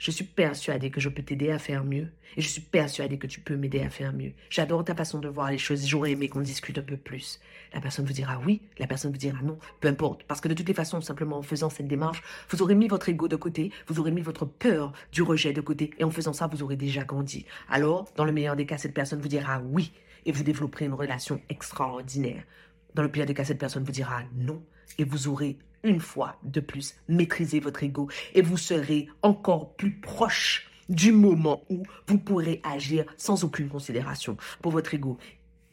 je 0.02 0.10
suis 0.10 0.24
persuadée 0.24 0.90
que 0.90 0.98
je 1.00 1.08
peux 1.08 1.22
t'aider 1.22 1.52
à 1.52 1.60
faire 1.60 1.84
mieux. 1.84 2.08
Et 2.36 2.42
je 2.42 2.48
suis 2.48 2.60
persuadée 2.60 3.18
que 3.18 3.28
tu 3.28 3.38
peux 3.38 3.54
m'aider 3.54 3.82
à 3.82 3.88
faire 3.88 4.12
mieux. 4.12 4.32
J'adore 4.50 4.84
ta 4.84 4.96
façon 4.96 5.20
de 5.20 5.28
voir 5.28 5.48
les 5.48 5.58
choses. 5.58 5.86
J'aurais 5.86 6.10
aimé 6.10 6.28
qu'on 6.28 6.40
discute 6.40 6.76
un 6.76 6.82
peu 6.82 6.96
plus. 6.96 7.38
La 7.72 7.80
personne 7.80 8.04
vous 8.04 8.12
dira 8.12 8.40
oui, 8.44 8.62
la 8.78 8.88
personne 8.88 9.12
vous 9.12 9.16
dira 9.16 9.40
non, 9.42 9.60
peu 9.78 9.86
importe. 9.86 10.24
Parce 10.24 10.40
que 10.40 10.48
de 10.48 10.54
toutes 10.54 10.66
les 10.66 10.74
façons, 10.74 11.00
simplement 11.00 11.38
en 11.38 11.42
faisant 11.42 11.70
cette 11.70 11.86
démarche, 11.86 12.20
vous 12.50 12.62
aurez 12.62 12.74
mis 12.74 12.88
votre 12.88 13.08
ego 13.08 13.28
de 13.28 13.36
côté, 13.36 13.70
vous 13.86 14.00
aurez 14.00 14.10
mis 14.10 14.22
votre 14.22 14.44
peur 14.44 14.92
du 15.12 15.22
rejet 15.22 15.52
de 15.52 15.60
côté. 15.60 15.92
Et 15.98 16.02
en 16.02 16.10
faisant 16.10 16.32
ça, 16.32 16.48
vous 16.48 16.64
aurez 16.64 16.74
déjà 16.74 17.04
grandi. 17.04 17.46
Alors, 17.68 18.10
dans 18.16 18.24
le 18.24 18.32
meilleur 18.32 18.56
des 18.56 18.66
cas, 18.66 18.78
cette 18.78 18.94
personne 18.94 19.20
vous 19.20 19.28
dira 19.28 19.62
oui. 19.64 19.92
Et 20.26 20.32
vous 20.32 20.42
développerez 20.42 20.86
une 20.86 20.94
relation 20.94 21.40
extraordinaire. 21.48 22.42
Dans 22.94 23.02
le 23.02 23.08
pire 23.08 23.24
des 23.24 23.34
cas, 23.34 23.44
cette 23.44 23.60
personne 23.60 23.84
vous 23.84 23.92
dira 23.92 24.22
non. 24.34 24.60
Et 24.98 25.04
vous 25.04 25.28
aurez 25.28 25.58
une 25.84 26.00
fois 26.00 26.36
de 26.44 26.60
plus 26.60 26.94
maîtriser 27.08 27.60
votre 27.60 27.82
ego 27.82 28.08
et 28.34 28.42
vous 28.42 28.56
serez 28.56 29.08
encore 29.22 29.74
plus 29.74 29.92
proche 29.92 30.68
du 30.88 31.12
moment 31.12 31.62
où 31.70 31.82
vous 32.06 32.18
pourrez 32.18 32.60
agir 32.64 33.04
sans 33.16 33.44
aucune 33.44 33.68
considération 33.68 34.36
pour 34.60 34.72
votre 34.72 34.94
ego. 34.94 35.18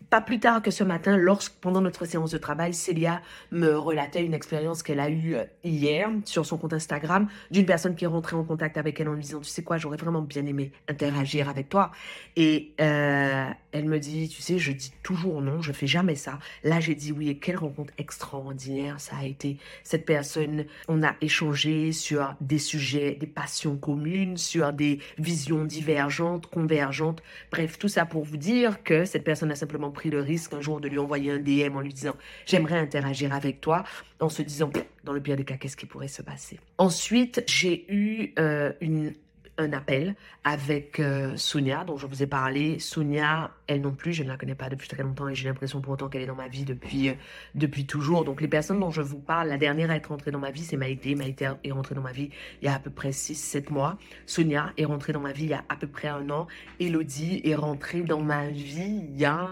Pas 0.09 0.21
plus 0.21 0.39
tard 0.39 0.63
que 0.63 0.71
ce 0.71 0.83
matin, 0.83 1.17
lorsque 1.17 1.53
pendant 1.61 1.81
notre 1.81 2.05
séance 2.05 2.31
de 2.31 2.39
travail, 2.39 2.73
Célia 2.73 3.21
me 3.51 3.77
relatait 3.77 4.25
une 4.25 4.33
expérience 4.33 4.81
qu'elle 4.81 4.99
a 4.99 5.07
eue 5.07 5.35
euh, 5.35 5.43
hier 5.63 6.09
sur 6.25 6.47
son 6.47 6.57
compte 6.57 6.73
Instagram 6.73 7.27
d'une 7.51 7.67
personne 7.67 7.95
qui 7.95 8.05
est 8.05 8.07
rentrée 8.07 8.35
en 8.35 8.43
contact 8.43 8.77
avec 8.77 8.99
elle 8.99 9.09
en 9.09 9.13
lui 9.13 9.21
disant, 9.21 9.39
tu 9.39 9.49
sais 9.49 9.61
quoi, 9.61 9.77
j'aurais 9.77 9.97
vraiment 9.97 10.23
bien 10.23 10.47
aimé 10.47 10.71
interagir 10.87 11.47
avec 11.47 11.69
toi. 11.69 11.91
Et 12.35 12.73
euh, 12.81 13.49
elle 13.71 13.85
me 13.85 13.99
dit, 13.99 14.29
tu 14.29 14.41
sais, 14.41 14.57
je 14.57 14.71
dis 14.71 14.91
toujours 15.03 15.41
non, 15.41 15.61
je 15.61 15.71
fais 15.71 15.87
jamais 15.87 16.15
ça. 16.15 16.39
Là, 16.63 16.79
j'ai 16.79 16.95
dit 16.95 17.11
oui 17.11 17.29
et 17.29 17.37
quelle 17.37 17.57
rencontre 17.57 17.93
extraordinaire 17.97 18.99
ça 18.99 19.17
a 19.17 19.25
été. 19.25 19.57
Cette 19.83 20.05
personne, 20.05 20.65
on 20.87 21.03
a 21.03 21.15
échangé 21.21 21.91
sur 21.91 22.35
des 22.41 22.59
sujets, 22.59 23.15
des 23.15 23.27
passions 23.27 23.77
communes, 23.77 24.37
sur 24.37 24.73
des 24.73 24.99
visions 25.17 25.65
divergentes, 25.65 26.47
convergentes. 26.47 27.21
Bref, 27.51 27.77
tout 27.77 27.87
ça 27.87 28.05
pour 28.05 28.23
vous 28.23 28.37
dire 28.37 28.83
que 28.83 29.05
cette 29.05 29.23
personne 29.23 29.51
a 29.51 29.55
simplement 29.55 29.91
pris 29.91 30.09
le 30.09 30.21
risque 30.21 30.53
un 30.53 30.61
jour 30.61 30.81
de 30.81 30.87
lui 30.87 30.97
envoyer 30.97 31.31
un 31.31 31.39
DM 31.39 31.75
en 31.75 31.81
lui 31.81 31.93
disant 31.93 32.15
j'aimerais 32.45 32.79
interagir 32.79 33.33
avec 33.33 33.61
toi, 33.61 33.83
en 34.19 34.29
se 34.29 34.41
disant 34.41 34.71
dans 35.03 35.13
le 35.13 35.21
pire 35.21 35.37
des 35.37 35.45
cas 35.45 35.57
qu'est-ce 35.57 35.77
qui 35.77 35.85
pourrait 35.85 36.07
se 36.07 36.21
passer? 36.21 36.59
Ensuite, 36.77 37.43
j'ai 37.47 37.85
eu 37.91 38.33
euh, 38.39 38.73
une 38.81 39.13
un 39.59 39.73
appel 39.73 40.15
avec 40.43 40.99
euh, 40.99 41.35
Sonia, 41.35 41.83
dont 41.83 41.97
je 41.97 42.07
vous 42.07 42.23
ai 42.23 42.27
parlé. 42.27 42.79
Sonia, 42.79 43.51
elle 43.67 43.81
non 43.81 43.91
plus, 43.91 44.13
je 44.13 44.23
ne 44.23 44.29
la 44.29 44.37
connais 44.37 44.55
pas 44.55 44.69
depuis 44.69 44.87
très 44.87 45.03
longtemps 45.03 45.27
et 45.27 45.35
j'ai 45.35 45.47
l'impression 45.47 45.81
pour 45.81 45.93
autant 45.93 46.07
qu'elle 46.07 46.21
est 46.21 46.27
dans 46.27 46.35
ma 46.35 46.47
vie 46.47 46.63
depuis, 46.63 47.09
euh, 47.09 47.13
depuis 47.55 47.85
toujours. 47.85 48.23
Donc 48.23 48.41
les 48.41 48.47
personnes 48.47 48.79
dont 48.79 48.89
je 48.89 49.01
vous 49.01 49.19
parle, 49.19 49.49
la 49.49 49.57
dernière 49.57 49.91
à 49.91 49.97
être 49.97 50.07
rentrée 50.07 50.31
dans 50.31 50.39
ma 50.39 50.51
vie, 50.51 50.63
c'est 50.63 50.77
Maïté. 50.77 51.13
Maïté 51.13 51.49
est 51.63 51.71
rentrée 51.71 51.93
dans 51.93 52.01
ma 52.01 52.13
vie 52.13 52.29
il 52.61 52.65
y 52.65 52.67
a 52.69 52.75
à 52.75 52.79
peu 52.79 52.89
près 52.89 53.09
6-7 53.09 53.71
mois. 53.71 53.97
Sonia 54.25 54.71
est 54.77 54.85
rentrée 54.85 55.13
dans 55.13 55.19
ma 55.19 55.33
vie 55.33 55.43
il 55.43 55.49
y 55.49 55.53
a 55.53 55.65
à 55.67 55.75
peu 55.75 55.87
près 55.87 56.07
un 56.07 56.29
an. 56.29 56.47
Elodie 56.79 57.41
est 57.43 57.55
rentrée 57.55 58.01
dans 58.01 58.21
ma 58.21 58.47
vie 58.47 59.03
il 59.09 59.19
y 59.19 59.25
a 59.25 59.49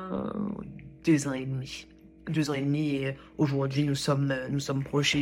deux 1.04 1.28
ans 1.28 1.34
et 1.34 1.46
demi 1.46 1.88
deux 2.30 2.50
ans 2.50 2.54
et 2.54 2.62
demi 2.62 2.96
et 2.96 3.16
aujourd'hui 3.38 3.84
nous 3.84 3.96
sommes 3.96 4.36
nous 4.50 4.60
sommes 4.60 4.84
proches 4.84 5.16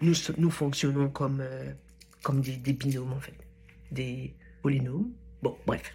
nous 0.00 0.14
nous 0.38 0.50
fonctionnons 0.50 1.08
comme 1.08 1.42
comme 2.22 2.40
des 2.40 2.72
binômes 2.72 3.12
en 3.12 3.18
fait 3.18 3.41
des 3.92 4.34
polynômes. 4.62 5.12
Bon, 5.42 5.56
bref. 5.66 5.92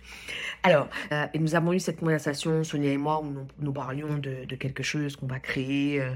Alors, 0.61 0.89
euh, 1.13 1.25
nous 1.39 1.55
avons 1.55 1.71
eu 1.71 1.79
cette 1.79 2.01
conversation, 2.01 2.65
Sonia 2.65 2.91
et 2.91 2.97
moi, 2.97 3.21
où 3.23 3.33
nous, 3.59 3.71
parlions 3.71 4.17
de, 4.17 4.43
quelque 4.55 4.83
chose 4.83 5.15
qu'on 5.15 5.25
va 5.25 5.39
créer, 5.39 6.01
euh, 6.01 6.11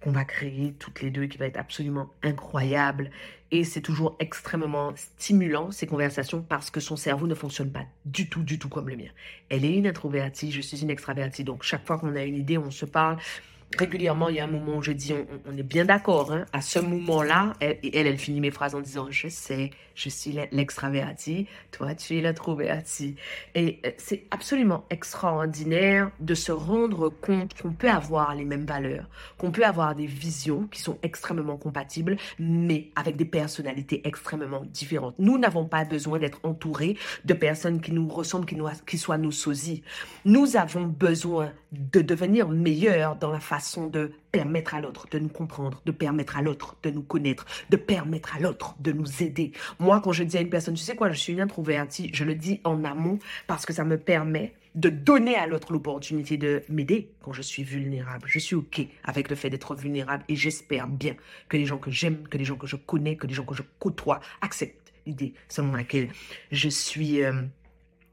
qu'on 0.00 0.12
va 0.12 0.24
créer 0.24 0.72
toutes 0.78 1.02
les 1.02 1.10
deux, 1.10 1.26
qui 1.26 1.36
va 1.36 1.44
être 1.44 1.58
absolument 1.58 2.08
incroyable. 2.22 3.10
Et 3.50 3.64
c'est 3.64 3.82
toujours 3.82 4.16
extrêmement 4.18 4.94
stimulant, 5.18 5.70
ces 5.72 5.86
conversations, 5.86 6.40
parce 6.40 6.70
que 6.70 6.80
son 6.80 6.96
cerveau 6.96 7.26
ne 7.26 7.34
fonctionne 7.34 7.70
pas 7.70 7.84
du 8.06 8.30
tout, 8.30 8.42
du 8.42 8.58
tout 8.58 8.70
comme 8.70 8.88
le 8.88 8.96
mien. 8.96 9.10
Elle 9.50 9.66
est 9.66 9.74
une 9.74 9.86
introvertie, 9.86 10.50
je 10.50 10.62
suis 10.62 10.80
une 10.80 10.90
extravertie. 10.90 11.44
Donc, 11.44 11.62
chaque 11.62 11.86
fois 11.86 11.98
qu'on 11.98 12.16
a 12.16 12.22
une 12.22 12.36
idée, 12.36 12.56
on 12.56 12.70
se 12.70 12.86
parle 12.86 13.18
régulièrement, 13.78 14.28
il 14.28 14.36
y 14.36 14.40
a 14.40 14.44
un 14.44 14.48
moment 14.48 14.76
où 14.76 14.82
je 14.82 14.92
dis, 14.92 15.14
on, 15.46 15.56
est 15.56 15.62
bien 15.62 15.84
d'accord. 15.84 16.32
Hein. 16.32 16.44
À 16.52 16.60
ce 16.60 16.78
moment-là, 16.80 17.54
elle, 17.60 17.78
elle, 17.82 18.18
finit 18.18 18.40
mes 18.40 18.50
phrases 18.50 18.74
en 18.74 18.80
disant, 18.80 19.06
je 19.10 19.28
sais, 19.28 19.70
je 19.94 20.08
suis 20.08 20.36
l'extraverti, 20.52 21.46
toi, 21.70 21.94
tu 21.94 22.18
es 22.18 22.20
l'introverti. 22.20 23.16
Et 23.54 23.80
euh, 23.86 23.90
c'est 23.98 24.24
absolument 24.30 24.84
extraordinaire 24.90 26.10
de 26.20 26.34
se 26.34 26.52
rendre 26.52 27.10
compte 27.10 27.54
qu'on 27.60 27.72
peut 27.72 27.90
avoir 27.90 28.34
les 28.34 28.44
mêmes 28.44 28.64
valeurs, 28.64 29.08
qu'on 29.38 29.50
peut 29.50 29.64
avoir 29.64 29.94
des 29.94 30.06
visions 30.06 30.66
qui 30.70 30.80
sont 30.80 30.98
extrêmement 31.02 31.56
compatibles, 31.56 32.16
mais 32.38 32.90
avec 32.96 33.16
des 33.16 33.24
personnalités 33.24 34.06
extrêmement 34.06 34.64
différentes. 34.64 35.14
Nous 35.18 35.38
n'avons 35.38 35.66
pas 35.66 35.84
besoin 35.84 36.18
d'être 36.18 36.40
entourés 36.42 36.96
de 37.24 37.34
personnes 37.34 37.80
qui 37.80 37.92
nous 37.92 38.08
ressemblent, 38.08 38.46
qui, 38.46 38.56
qui 38.86 38.98
soient 38.98 39.18
nos 39.18 39.30
sosies. 39.30 39.82
Nous 40.24 40.56
avons 40.56 40.84
besoin 40.84 41.52
de 41.72 42.00
devenir 42.00 42.48
meilleurs 42.48 43.16
dans 43.16 43.30
la 43.30 43.38
façon 43.38 43.59
de 43.90 44.12
permettre 44.32 44.74
à 44.74 44.80
l'autre 44.80 45.06
de 45.10 45.18
nous 45.18 45.28
comprendre, 45.28 45.82
de 45.84 45.92
permettre 45.92 46.36
à 46.36 46.42
l'autre 46.42 46.76
de 46.82 46.90
nous 46.90 47.02
connaître, 47.02 47.46
de 47.68 47.76
permettre 47.76 48.36
à 48.36 48.40
l'autre 48.40 48.74
de 48.80 48.92
nous 48.92 49.22
aider. 49.22 49.52
Moi, 49.78 50.00
quand 50.02 50.12
je 50.12 50.24
dis 50.24 50.36
à 50.36 50.40
une 50.40 50.50
personne, 50.50 50.74
tu 50.74 50.82
sais 50.82 50.96
quoi, 50.96 51.10
je 51.10 51.18
suis 51.18 51.40
introvertie, 51.40 52.10
je 52.12 52.24
le 52.24 52.34
dis 52.34 52.60
en 52.64 52.84
amont 52.84 53.18
parce 53.46 53.66
que 53.66 53.72
ça 53.72 53.84
me 53.84 53.98
permet 53.98 54.54
de 54.74 54.88
donner 54.88 55.34
à 55.34 55.46
l'autre 55.46 55.72
l'opportunité 55.72 56.36
de 56.36 56.62
m'aider 56.68 57.10
quand 57.22 57.32
je 57.32 57.42
suis 57.42 57.64
vulnérable. 57.64 58.26
Je 58.26 58.38
suis 58.38 58.54
OK 58.54 58.80
avec 59.04 59.28
le 59.28 59.36
fait 59.36 59.50
d'être 59.50 59.74
vulnérable 59.74 60.24
et 60.28 60.36
j'espère 60.36 60.86
bien 60.86 61.16
que 61.48 61.56
les 61.56 61.66
gens 61.66 61.78
que 61.78 61.90
j'aime, 61.90 62.26
que 62.28 62.38
les 62.38 62.44
gens 62.44 62.56
que 62.56 62.66
je 62.66 62.76
connais, 62.76 63.16
que 63.16 63.26
les 63.26 63.34
gens 63.34 63.44
que 63.44 63.54
je 63.54 63.62
côtoie 63.78 64.20
acceptent 64.40 64.92
l'idée 65.06 65.34
selon 65.48 65.72
laquelle 65.72 66.08
je 66.52 66.68
suis... 66.68 67.22
Euh, 67.22 67.42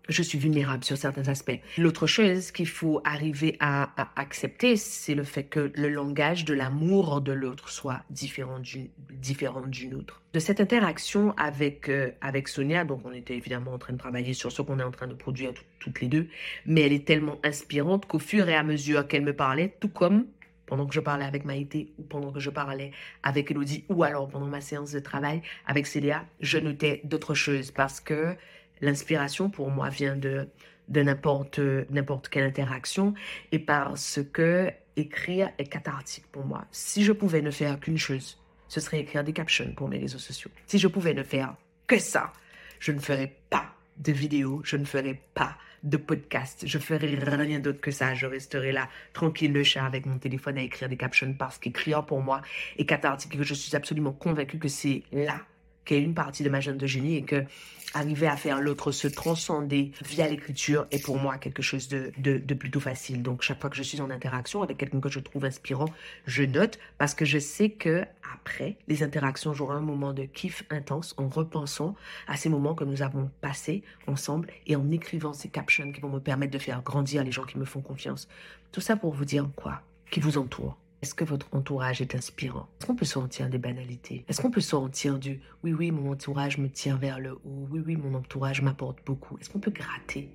je 0.10 0.24
suis 0.24 0.38
vulnérable 0.38 0.84
sur 0.84 0.98
certains 0.98 1.28
aspects. 1.28 1.60
L'autre 1.78 2.08
chose 2.08 2.52
qu'il 2.52 2.68
faut 2.68 3.02
arriver 3.04 3.58
à, 3.60 3.90
accepter, 4.16 4.76
c'est 4.76 5.16
le 5.16 5.24
fait 5.24 5.44
que 5.44 5.72
le 5.76 5.90
langage 5.90 6.46
de 6.46 6.54
l'amour 6.54 7.22
de 7.22 7.32
l'autre 7.32 7.70
soit 7.70 8.02
différent 8.10 8.60
d'une 8.60 8.90
différent 9.12 9.66
d'une 9.66 9.96
autre. 9.96 10.22
De 10.34 10.40
cette 10.40 10.62
interaction 10.62 11.34
avec 11.38 11.90
euh, 11.90 12.12
avec 12.22 12.48
Sonia, 12.48 12.86
donc 12.86 13.02
on 13.06 13.12
était 13.12 13.36
évidemment 13.36 13.74
en 13.74 13.78
train 13.78 13.94
de 13.94 13.98
travailler 13.98 14.34
sur 14.34 14.52
ce 14.52 14.62
qu'on 14.62 14.80
est 14.80 14.84
en 14.84 14.92
train 14.92 15.08
de 15.08 15.14
produire 15.14 15.52
toutes 15.80 16.02
les 16.02 16.08
deux, 16.08 16.28
mais 16.66 16.82
elle 16.82 16.94
est 16.94 17.06
tellement 17.06 17.40
inspirante 17.44 18.06
qu'au 18.06 18.20
fur 18.20 18.48
et 18.48 18.56
à 18.56 18.64
mesure 18.64 19.08
qu'elle 19.08 19.24
me 19.24 19.36
parlait, 19.36 19.76
tout 19.80 19.90
comme 19.90 20.26
pendant 20.68 20.86
que 20.86 20.94
je 20.94 21.00
parlais 21.00 21.26
avec 21.26 21.46
Maïté 21.46 21.94
ou 21.98 22.04
pendant 22.04 22.32
que 22.32 22.40
je 22.40 22.50
parlais 22.50 22.92
avec 23.24 23.50
Elodie 23.50 23.86
ou 23.90 24.04
alors 24.04 24.28
pendant 24.28 24.46
ma 24.46 24.62
séance 24.62 24.92
de 24.92 25.00
travail 25.00 25.42
avec 25.66 25.88
Célia, 25.88 26.26
je 26.42 26.60
notais 26.60 27.02
d'autres 27.06 27.34
choses 27.34 27.72
parce 27.72 28.00
que 28.00 28.36
L'inspiration 28.81 29.50
pour 29.50 29.69
moi 29.69 29.89
vient 29.89 30.15
de, 30.15 30.48
de 30.88 31.01
n'importe, 31.01 31.60
n'importe 31.89 32.29
quelle 32.29 32.46
interaction 32.46 33.13
et 33.51 33.60
parce 33.60 34.19
que 34.34 34.72
écrire 34.96 35.51
est 35.57 35.67
cathartique 35.67 36.25
pour 36.31 36.46
moi. 36.46 36.65
Si 36.72 37.03
je 37.03 37.12
pouvais 37.12 37.41
ne 37.41 37.51
faire 37.51 37.79
qu'une 37.79 37.98
chose, 37.98 38.41
ce 38.67 38.79
serait 38.79 39.00
écrire 39.00 39.24
des 39.24 39.34
captions 39.34 39.72
pour 39.75 39.88
mes 39.88 40.00
réseaux 40.00 40.17
sociaux. 40.17 40.51
Si 40.65 40.79
je 40.79 40.88
pouvais 40.88 41.13
ne 41.13 41.24
faire 41.24 41.55
que 41.86 42.00
ça, 42.00 42.34
je 42.79 42.91
ne 42.91 43.00
ferais 43.00 43.36
pas 43.50 43.74
de 43.98 44.12
vidéos, 44.12 44.62
je 44.63 44.77
ne 44.77 44.86
ferai 44.86 45.22
pas 45.34 45.57
de 45.84 45.98
podcast, 45.98 46.63
je 46.65 46.79
ferai 46.79 47.05
rien 47.15 47.60
d'autre 47.60 47.79
que 47.79 47.91
ça. 47.91 48.13
Je 48.13 48.25
resterai 48.25 48.72
là, 48.72 48.89
tranquille, 49.13 49.53
le 49.53 49.63
chat, 49.63 49.86
avec 49.86 50.05
mon 50.05 50.17
téléphone 50.17 50.57
à 50.57 50.62
écrire 50.62 50.89
des 50.89 50.98
captions 50.98 51.34
parce 51.34 51.57
qu'écrire 51.57 52.05
pour 52.05 52.22
moi 52.22 52.41
est 52.77 52.86
cathartique 52.86 53.36
et 53.36 53.38
que 53.38 53.43
je 53.43 53.53
suis 53.53 53.75
absolument 53.75 54.12
convaincue 54.12 54.57
que 54.57 54.67
c'est 54.67 55.03
là 55.12 55.41
qu'est 55.88 56.01
une 56.01 56.13
partie 56.13 56.44
de 56.44 56.50
ma 56.50 56.60
jeune 56.60 56.77
de 56.77 56.86
génie 56.86 57.15
et 57.15 57.24
que 57.24 57.46
arriver 57.94 58.27
à 58.27 58.36
faire 58.36 58.60
l'autre 58.62 58.91
se 58.91 59.08
transcender 59.08 59.91
via 60.06 60.27
l'écriture 60.27 60.86
est 60.91 61.03
pour 61.03 61.17
moi 61.17 61.38
quelque 61.38 61.62
chose 61.62 61.88
de, 61.88 62.12
de, 62.17 62.53
plutôt 62.53 62.82
facile. 62.82 63.24
Donc 63.24 63.41
chaque 63.41 63.62
fois 63.62 63.70
que 63.70 63.77
je 63.77 63.84
suis 63.84 64.01
en 64.01 64.10
interaction 64.10 64.62
avec 64.62 64.77
quelqu'un 64.77 65.00
que 65.00 65.10
je 65.10 65.20
trouve 65.20 65.46
inspirant, 65.46 65.88
je 66.25 66.44
note 66.44 66.77
parce 66.98 67.13
que 67.13 67.24
je 67.24 67.39
sais 67.39 67.70
que 67.70 68.03
après 68.34 68.75
les 68.89 69.03
interactions, 69.03 69.53
j'aurai 69.53 69.77
un 69.77 69.82
moment 69.82 70.13
de 70.13 70.24
kiff 70.24 70.63
intense 70.70 71.15
en 71.17 71.29
repensant 71.29 71.96
à 72.27 72.36
ces 72.36 72.50
moments 72.50 72.75
que 72.75 72.84
nous 72.84 73.01
avons 73.01 73.32
passés 73.41 73.84
ensemble 74.06 74.50
et 74.67 74.75
en 74.75 74.91
écrivant 74.91 75.34
ces 75.34 75.48
captions 75.48 75.91
qui 75.91 76.01
vont 76.01 76.10
me 76.10 76.20
permettre 76.20 76.51
de 76.51 76.60
faire 76.60 76.82
grandir 76.82 77.24
les 77.24 77.32
gens 77.32 77.46
qui 77.46 77.58
me 77.58 77.65
font 77.65 77.82
confiance. 77.82 78.27
Tout 78.74 78.82
ça 78.82 78.98
pour 78.98 79.13
vous 79.13 79.25
dire 79.25 79.50
quoi? 79.56 79.82
Qui 80.12 80.20
vous 80.20 80.38
entoure 80.38 80.77
est-ce 81.01 81.13
que 81.13 81.24
votre 81.24 81.48
entourage 81.51 82.01
est 82.01 82.16
inspirant? 82.16 82.68
Est-ce 82.80 82.88
qu'on 82.88 82.96
peut 82.96 83.06
sortir 83.06 83.50
des 83.50 83.60
banalités? 83.60 84.25
Est-ce 84.27 84.42
qu'on 84.42 84.50
peut 84.50 84.62
sortir 84.62 85.20
du 85.20 85.39
oui, 85.63 85.74
oui, 85.74 85.92
mon 85.92 86.12
entourage 86.12 86.58
me 86.58 86.70
tient 86.70 86.96
vers 86.98 87.20
le 87.20 87.34
haut, 87.34 87.68
oui, 87.70 87.82
oui, 87.86 87.96
mon 87.96 88.16
entourage 88.16 88.62
m'apporte 88.63 89.06
beaucoup 89.06 89.38
Est-ce 89.38 89.50
qu'on 89.50 89.60
peut 89.60 89.72
gratter 89.72 90.30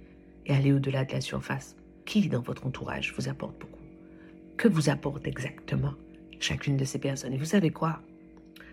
et 0.47 0.55
aller 0.55 0.73
au-delà 0.73 1.05
de 1.05 1.13
la 1.13 1.21
surface? 1.21 1.77
Qui 2.05 2.29
dans 2.29 2.43
votre 2.43 2.65
entourage 2.67 3.13
vous 3.17 3.29
apporte 3.29 3.59
beaucoup? 3.59 3.83
Que 4.57 4.69
vous 4.69 4.89
apporte 4.89 5.27
exactement 5.27 5.95
chacune 6.39 6.77
de 6.77 6.85
ces 6.85 6.99
personnes? 6.99 7.33
Et 7.33 7.39
vous 7.39 7.45
savez 7.45 7.71
quoi? 7.71 8.01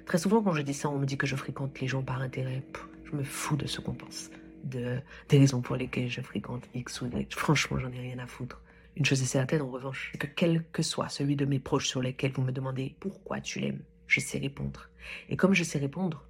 Très 0.06 0.20
souvent, 0.20 0.44
quand 0.44 0.54
je 0.54 0.62
dis 0.62 0.74
ça, 0.74 0.90
on 0.90 1.00
me 1.00 1.06
dit 1.06 1.18
que 1.18 1.28
je 1.28 1.36
fréquente 1.36 1.80
les 1.80 1.88
gens 1.88 2.04
par 2.04 2.22
intérêt. 2.22 2.64
je 3.06 3.16
me 3.16 3.24
fous 3.24 3.56
de 3.56 3.66
ce 3.66 3.82
qu'on 3.82 3.94
pense, 3.94 4.30
de, 4.64 5.00
des 5.28 5.40
raisons 5.40 5.62
pour 5.62 5.76
lesquelles 5.76 6.10
je 6.10 6.22
fréquente 6.22 6.68
X 6.76 7.02
ou 7.02 7.08
Y. 7.08 7.34
Franchement, 7.34 7.80
j'en 7.80 7.92
ai 7.92 8.00
rien 8.00 8.20
à 8.20 8.28
foutre. 8.28 8.62
Une 9.00 9.06
chose 9.06 9.22
est 9.22 9.26
certaine 9.26 9.62
en 9.62 9.70
revanche, 9.70 10.12
que 10.20 10.28
quel 10.28 10.66
que 10.74 10.84
soit 10.84 11.08
celui 11.08 11.38
de 11.38 11.46
mes 11.46 11.60
proches 11.60 11.88
sur 11.88 12.02
lesquels 12.02 12.34
vous 12.34 12.42
me 12.42 12.52
demandez 12.52 12.98
pourquoi 13.00 13.40
tu 13.40 13.62
l'aimes, 13.62 13.82
je 14.08 14.20
sais 14.20 14.40
répondre. 14.40 14.90
Et 15.30 15.38
comme 15.38 15.54
je 15.54 15.64
sais 15.64 15.80
répondre, 15.80 16.28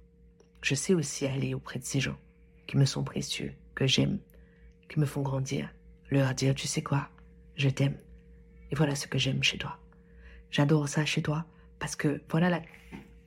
je 0.62 0.76
sais 0.76 0.94
aussi 0.94 1.26
aller 1.26 1.52
auprès 1.52 1.80
de 1.80 1.84
ces 1.84 1.98
gens 1.98 2.16
qui 2.68 2.76
me 2.76 2.84
sont 2.84 3.02
précieux, 3.02 3.54
que 3.74 3.88
j'aime, 3.88 4.20
qui 4.88 5.00
me 5.00 5.04
font 5.04 5.22
grandir, 5.22 5.68
leur 6.10 6.32
dire 6.32 6.54
tu 6.54 6.68
sais 6.68 6.80
quoi, 6.80 7.08
je 7.56 7.68
t'aime. 7.68 7.98
Et 8.70 8.76
voilà 8.76 8.94
ce 8.94 9.08
que 9.08 9.18
j'aime 9.18 9.42
chez 9.42 9.58
toi. 9.58 9.76
J'adore 10.52 10.88
ça 10.88 11.04
chez 11.04 11.22
toi 11.22 11.46
parce 11.80 11.96
que 11.96 12.22
voilà 12.30 12.50
la 12.50 12.62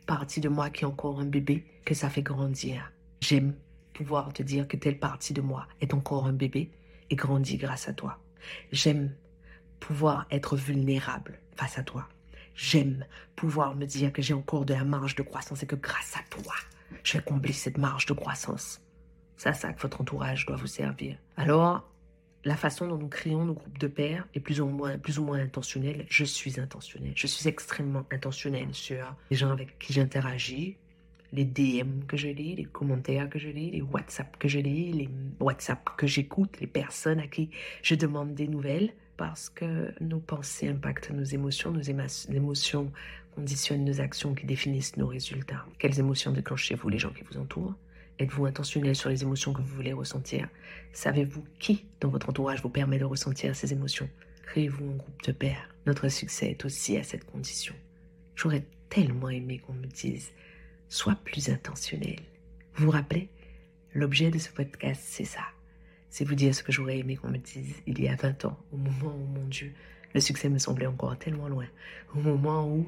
partie 0.07 0.39
de 0.39 0.47
moi 0.47 0.69
qui 0.69 0.85
est 0.85 0.87
encore 0.87 1.19
un 1.19 1.25
bébé 1.25 1.65
que 1.83 1.93
ça 1.93 2.09
fait 2.09 2.23
grandir. 2.23 2.93
J'aime 3.19 3.55
pouvoir 3.93 4.31
te 4.31 4.41
dire 4.41 4.69
que 4.69 4.77
telle 4.77 4.99
partie 4.99 5.33
de 5.33 5.41
moi 5.41 5.67
est 5.81 5.93
encore 5.93 6.27
un 6.27 6.33
bébé 6.33 6.71
et 7.09 7.17
grandit 7.17 7.57
grâce 7.57 7.89
à 7.89 7.93
toi. 7.93 8.19
J'aime 8.71 9.13
pouvoir 9.83 10.25
être 10.31 10.55
vulnérable 10.55 11.39
face 11.57 11.77
à 11.77 11.83
toi. 11.83 12.07
J'aime 12.55 13.05
pouvoir 13.35 13.75
me 13.75 13.85
dire 13.85 14.13
que 14.13 14.21
j'ai 14.21 14.33
encore 14.33 14.63
de 14.63 14.73
la 14.73 14.85
marge 14.85 15.15
de 15.15 15.23
croissance 15.23 15.61
et 15.61 15.65
que 15.65 15.75
grâce 15.75 16.15
à 16.15 16.21
toi, 16.29 16.53
je 17.03 17.17
vais 17.17 17.23
combler 17.23 17.51
cette 17.51 17.77
marge 17.77 18.05
de 18.05 18.13
croissance. 18.13 18.81
C'est 19.35 19.49
à 19.49 19.53
ça 19.53 19.73
que 19.73 19.81
votre 19.81 19.99
entourage 19.99 20.45
doit 20.45 20.55
vous 20.55 20.67
servir. 20.67 21.17
Alors, 21.35 21.85
la 22.45 22.55
façon 22.55 22.87
dont 22.87 22.97
nous 22.97 23.09
créons 23.09 23.43
nos 23.43 23.55
groupes 23.55 23.77
de 23.77 23.87
pairs 23.87 24.25
est 24.33 24.39
plus 24.39 24.61
ou 24.61 24.67
moins, 24.67 24.97
plus 24.97 25.19
ou 25.19 25.25
moins 25.25 25.39
intentionnelle. 25.39 26.05
Je 26.07 26.23
suis 26.23 26.61
intentionnelle. 26.61 27.13
Je 27.17 27.27
suis 27.27 27.49
extrêmement 27.49 28.05
intentionnelle 28.09 28.73
sur 28.73 29.13
les 29.29 29.35
gens 29.35 29.51
avec 29.51 29.79
qui 29.79 29.91
j'interagis, 29.91 30.77
les 31.33 31.43
DM 31.43 32.05
que 32.07 32.15
je 32.15 32.29
lis, 32.29 32.55
les 32.55 32.65
commentaires 32.65 33.29
que 33.29 33.37
je 33.37 33.49
lis, 33.49 33.71
les 33.71 33.81
WhatsApp 33.81 34.37
que 34.37 34.47
je 34.47 34.59
lis, 34.59 34.93
les 34.93 35.09
WhatsApp 35.41 35.89
que 35.97 36.07
j'écoute, 36.07 36.61
les 36.61 36.67
personnes 36.67 37.19
à 37.19 37.27
qui 37.27 37.49
je 37.81 37.95
demande 37.95 38.33
des 38.33 38.47
nouvelles 38.47 38.93
parce 39.17 39.49
que 39.49 39.93
nos 40.01 40.19
pensées 40.19 40.67
impactent 40.67 41.11
nos 41.11 41.23
émotions, 41.23 41.71
nos 41.71 41.81
émotions 41.81 42.91
conditionnent 43.35 43.85
nos 43.85 44.01
actions 44.01 44.33
qui 44.33 44.45
définissent 44.45 44.97
nos 44.97 45.07
résultats. 45.07 45.65
Quelles 45.79 45.99
émotions 45.99 46.31
déclenchez-vous 46.31 46.89
les 46.89 46.99
gens 46.99 47.11
qui 47.11 47.23
vous 47.23 47.39
entourent? 47.39 47.75
Êtes-vous 48.19 48.45
intentionnel 48.45 48.95
sur 48.95 49.09
les 49.09 49.23
émotions 49.23 49.53
que 49.53 49.61
vous 49.61 49.75
voulez 49.75 49.93
ressentir? 49.93 50.47
Savez-vous 50.91 51.43
qui 51.59 51.85
dans 51.99 52.09
votre 52.09 52.29
entourage 52.29 52.61
vous 52.61 52.69
permet 52.69 52.99
de 52.99 53.05
ressentir 53.05 53.55
ces 53.55 53.73
émotions? 53.73 54.09
Créez-vous 54.45 54.85
un 54.85 54.95
groupe 54.95 55.25
de 55.25 55.31
pairs. 55.31 55.69
Notre 55.87 56.09
succès 56.09 56.51
est 56.51 56.65
aussi 56.65 56.95
à 56.97 57.03
cette 57.03 57.25
condition. 57.25 57.73
J'aurais 58.35 58.65
tellement 58.89 59.29
aimé 59.29 59.59
qu'on 59.59 59.73
me 59.73 59.87
dise 59.87 60.31
Sois 60.89 61.17
plus 61.23 61.49
intentionnel. 61.49 62.19
Vous 62.75 62.85
vous 62.85 62.91
rappelez? 62.91 63.29
L'objet 63.95 64.29
de 64.29 64.37
ce 64.37 64.49
podcast, 64.49 65.01
c'est 65.03 65.25
ça 65.25 65.41
c'est 66.13 66.25
vous 66.25 66.35
dire 66.35 66.53
ce 66.53 66.61
que 66.61 66.71
j'aurais 66.71 66.99
aimé 66.99 67.15
qu'on 67.15 67.29
me 67.29 67.39
dise 67.39 67.73
il 67.87 67.99
y 67.99 68.07
a 68.07 68.15
20 68.15 68.45
ans, 68.45 68.55
au 68.71 68.77
moment 68.77 69.15
où, 69.15 69.25
mon 69.25 69.47
Dieu, 69.47 69.73
le 70.13 70.21
succès 70.21 70.47
me 70.47 70.59
semblait 70.59 70.85
encore 70.85 71.17
tellement 71.17 71.47
loin, 71.47 71.65
au 72.15 72.19
moment 72.19 72.67
où 72.69 72.87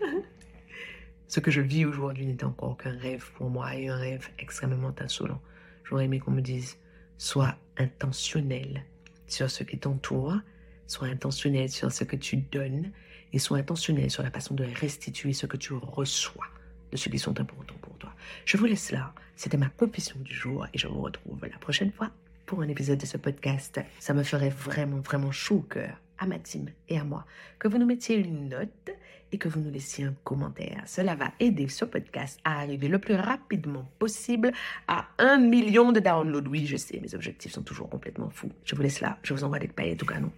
ce 1.28 1.40
que 1.40 1.50
je 1.50 1.60
vis 1.60 1.84
aujourd'hui 1.84 2.24
n'était 2.24 2.44
encore 2.44 2.78
qu'un 2.78 2.96
rêve 2.96 3.30
pour 3.34 3.50
moi 3.50 3.76
et 3.76 3.88
un 3.88 3.96
rêve 3.96 4.30
extrêmement 4.38 4.94
insolent. 4.98 5.42
J'aurais 5.84 6.06
aimé 6.06 6.20
qu'on 6.20 6.30
me 6.30 6.40
dise 6.40 6.78
sois 7.18 7.54
intentionnel 7.76 8.82
sur 9.26 9.50
ce 9.50 9.62
qui 9.62 9.76
t'entoure, 9.76 10.38
sois 10.86 11.08
intentionnel 11.08 11.68
sur 11.68 11.92
ce 11.92 12.04
que 12.04 12.16
tu 12.16 12.38
donnes 12.38 12.92
et 13.34 13.38
sois 13.38 13.58
intentionnel 13.58 14.10
sur 14.10 14.22
la 14.22 14.30
façon 14.30 14.54
de 14.54 14.64
restituer 14.64 15.34
ce 15.34 15.44
que 15.44 15.58
tu 15.58 15.74
reçois 15.74 16.46
de 16.92 16.96
ceux 16.96 17.10
qui 17.10 17.18
sont 17.18 17.38
importants 17.38 17.76
pour 17.82 17.94
toi. 17.98 18.14
Je 18.46 18.56
vous 18.56 18.64
laisse 18.64 18.90
là. 18.90 19.12
C'était 19.36 19.58
ma 19.58 19.68
confession 19.68 20.18
du 20.20 20.32
jour 20.32 20.66
et 20.72 20.78
je 20.78 20.86
vous 20.86 21.02
retrouve 21.02 21.44
la 21.44 21.58
prochaine 21.58 21.92
fois 21.92 22.10
pour 22.46 22.62
un 22.62 22.68
épisode 22.68 22.98
de 22.98 23.06
ce 23.06 23.16
podcast. 23.16 23.80
Ça 23.98 24.14
me 24.14 24.22
ferait 24.22 24.50
vraiment, 24.50 25.00
vraiment 25.00 25.32
chaud 25.32 25.56
au 25.56 25.62
cœur 25.62 26.00
à 26.18 26.26
ma 26.26 26.38
team 26.38 26.66
et 26.88 26.98
à 26.98 27.04
moi 27.04 27.26
que 27.58 27.68
vous 27.68 27.78
nous 27.78 27.86
mettiez 27.86 28.16
une 28.16 28.48
note 28.48 28.90
et 29.32 29.38
que 29.38 29.48
vous 29.48 29.60
nous 29.60 29.70
laissiez 29.70 30.04
un 30.04 30.14
commentaire. 30.22 30.82
Cela 30.86 31.16
va 31.16 31.32
aider 31.40 31.68
ce 31.68 31.84
podcast 31.84 32.38
à 32.44 32.60
arriver 32.60 32.88
le 32.88 32.98
plus 32.98 33.16
rapidement 33.16 33.90
possible 33.98 34.52
à 34.86 35.08
un 35.18 35.38
million 35.38 35.90
de 35.90 36.00
downloads. 36.00 36.48
Oui, 36.48 36.66
je 36.66 36.76
sais, 36.76 37.00
mes 37.00 37.14
objectifs 37.14 37.52
sont 37.52 37.62
toujours 37.62 37.90
complètement 37.90 38.30
fous. 38.30 38.52
Je 38.64 38.76
vous 38.76 38.82
laisse 38.82 39.00
là, 39.00 39.18
je 39.22 39.34
vous 39.34 39.42
envoie 39.42 39.58
des 39.58 39.68
paillettes 39.68 40.02
au 40.02 40.06
canon. 40.06 40.30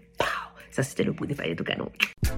Ça, 0.76 0.82
c'était 0.82 1.04
le 1.04 1.12
bout 1.12 1.24
des 1.24 1.34
paillettes 1.34 1.62
au 1.62 1.64
canon. 1.64 1.88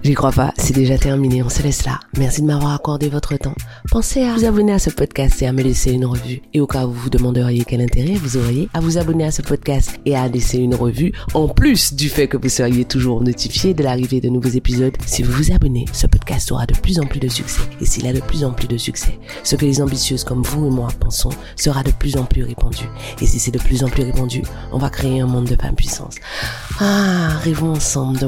J'y 0.04 0.14
crois 0.14 0.30
pas, 0.30 0.54
c'est 0.58 0.72
déjà 0.72 0.96
terminé, 0.96 1.42
on 1.42 1.48
se 1.48 1.60
laisse 1.60 1.84
là. 1.84 1.98
Merci 2.16 2.42
de 2.42 2.46
m'avoir 2.46 2.72
accordé 2.72 3.08
votre 3.08 3.36
temps. 3.36 3.56
Pensez 3.90 4.22
à 4.22 4.32
vous 4.32 4.44
abonner 4.44 4.74
à 4.74 4.78
ce 4.78 4.90
podcast 4.90 5.42
et 5.42 5.48
à 5.48 5.52
me 5.52 5.60
laisser 5.60 5.90
une 5.90 6.06
revue. 6.06 6.40
Et 6.54 6.60
au 6.60 6.68
cas 6.68 6.86
où 6.86 6.92
vous 6.92 7.00
vous 7.00 7.10
demanderiez 7.10 7.64
quel 7.64 7.80
intérêt 7.80 8.14
vous 8.14 8.36
auriez 8.36 8.68
à 8.74 8.80
vous 8.80 8.96
abonner 8.96 9.24
à 9.24 9.32
ce 9.32 9.42
podcast 9.42 9.98
et 10.04 10.14
à 10.14 10.28
laisser 10.28 10.58
une 10.58 10.76
revue, 10.76 11.12
en 11.34 11.48
plus 11.48 11.94
du 11.94 12.08
fait 12.08 12.28
que 12.28 12.36
vous 12.36 12.48
seriez 12.48 12.84
toujours 12.84 13.24
notifié 13.24 13.74
de 13.74 13.82
l'arrivée 13.82 14.20
de 14.20 14.28
nouveaux 14.28 14.50
épisodes, 14.50 14.96
si 15.04 15.24
vous 15.24 15.32
vous 15.32 15.50
abonnez, 15.50 15.86
ce 15.92 16.06
podcast 16.06 16.52
aura 16.52 16.66
de 16.66 16.76
plus 16.76 17.00
en 17.00 17.06
plus 17.06 17.18
de 17.18 17.28
succès. 17.28 17.62
Et 17.80 17.86
s'il 17.86 18.06
a 18.06 18.12
de 18.12 18.20
plus 18.20 18.44
en 18.44 18.52
plus 18.52 18.68
de 18.68 18.76
succès, 18.76 19.18
ce 19.42 19.56
que 19.56 19.64
les 19.64 19.82
ambitieuses 19.82 20.22
comme 20.22 20.42
vous 20.42 20.64
et 20.64 20.70
moi 20.70 20.90
pensons 21.00 21.30
sera 21.56 21.82
de 21.82 21.90
plus 21.90 22.16
en 22.16 22.24
plus 22.24 22.44
répandu. 22.44 22.84
Et 23.20 23.26
si 23.26 23.40
c'est 23.40 23.50
de 23.50 23.58
plus 23.58 23.82
en 23.82 23.88
plus 23.88 24.04
répandu, 24.04 24.42
on 24.70 24.78
va 24.78 24.90
créer 24.90 25.20
un 25.20 25.26
monde 25.26 25.46
de 25.46 25.60
femmes 25.60 25.74
puissance. 25.74 26.14
Ah, 26.78 27.38
rêvons 27.42 27.72
ensemble 27.72 28.27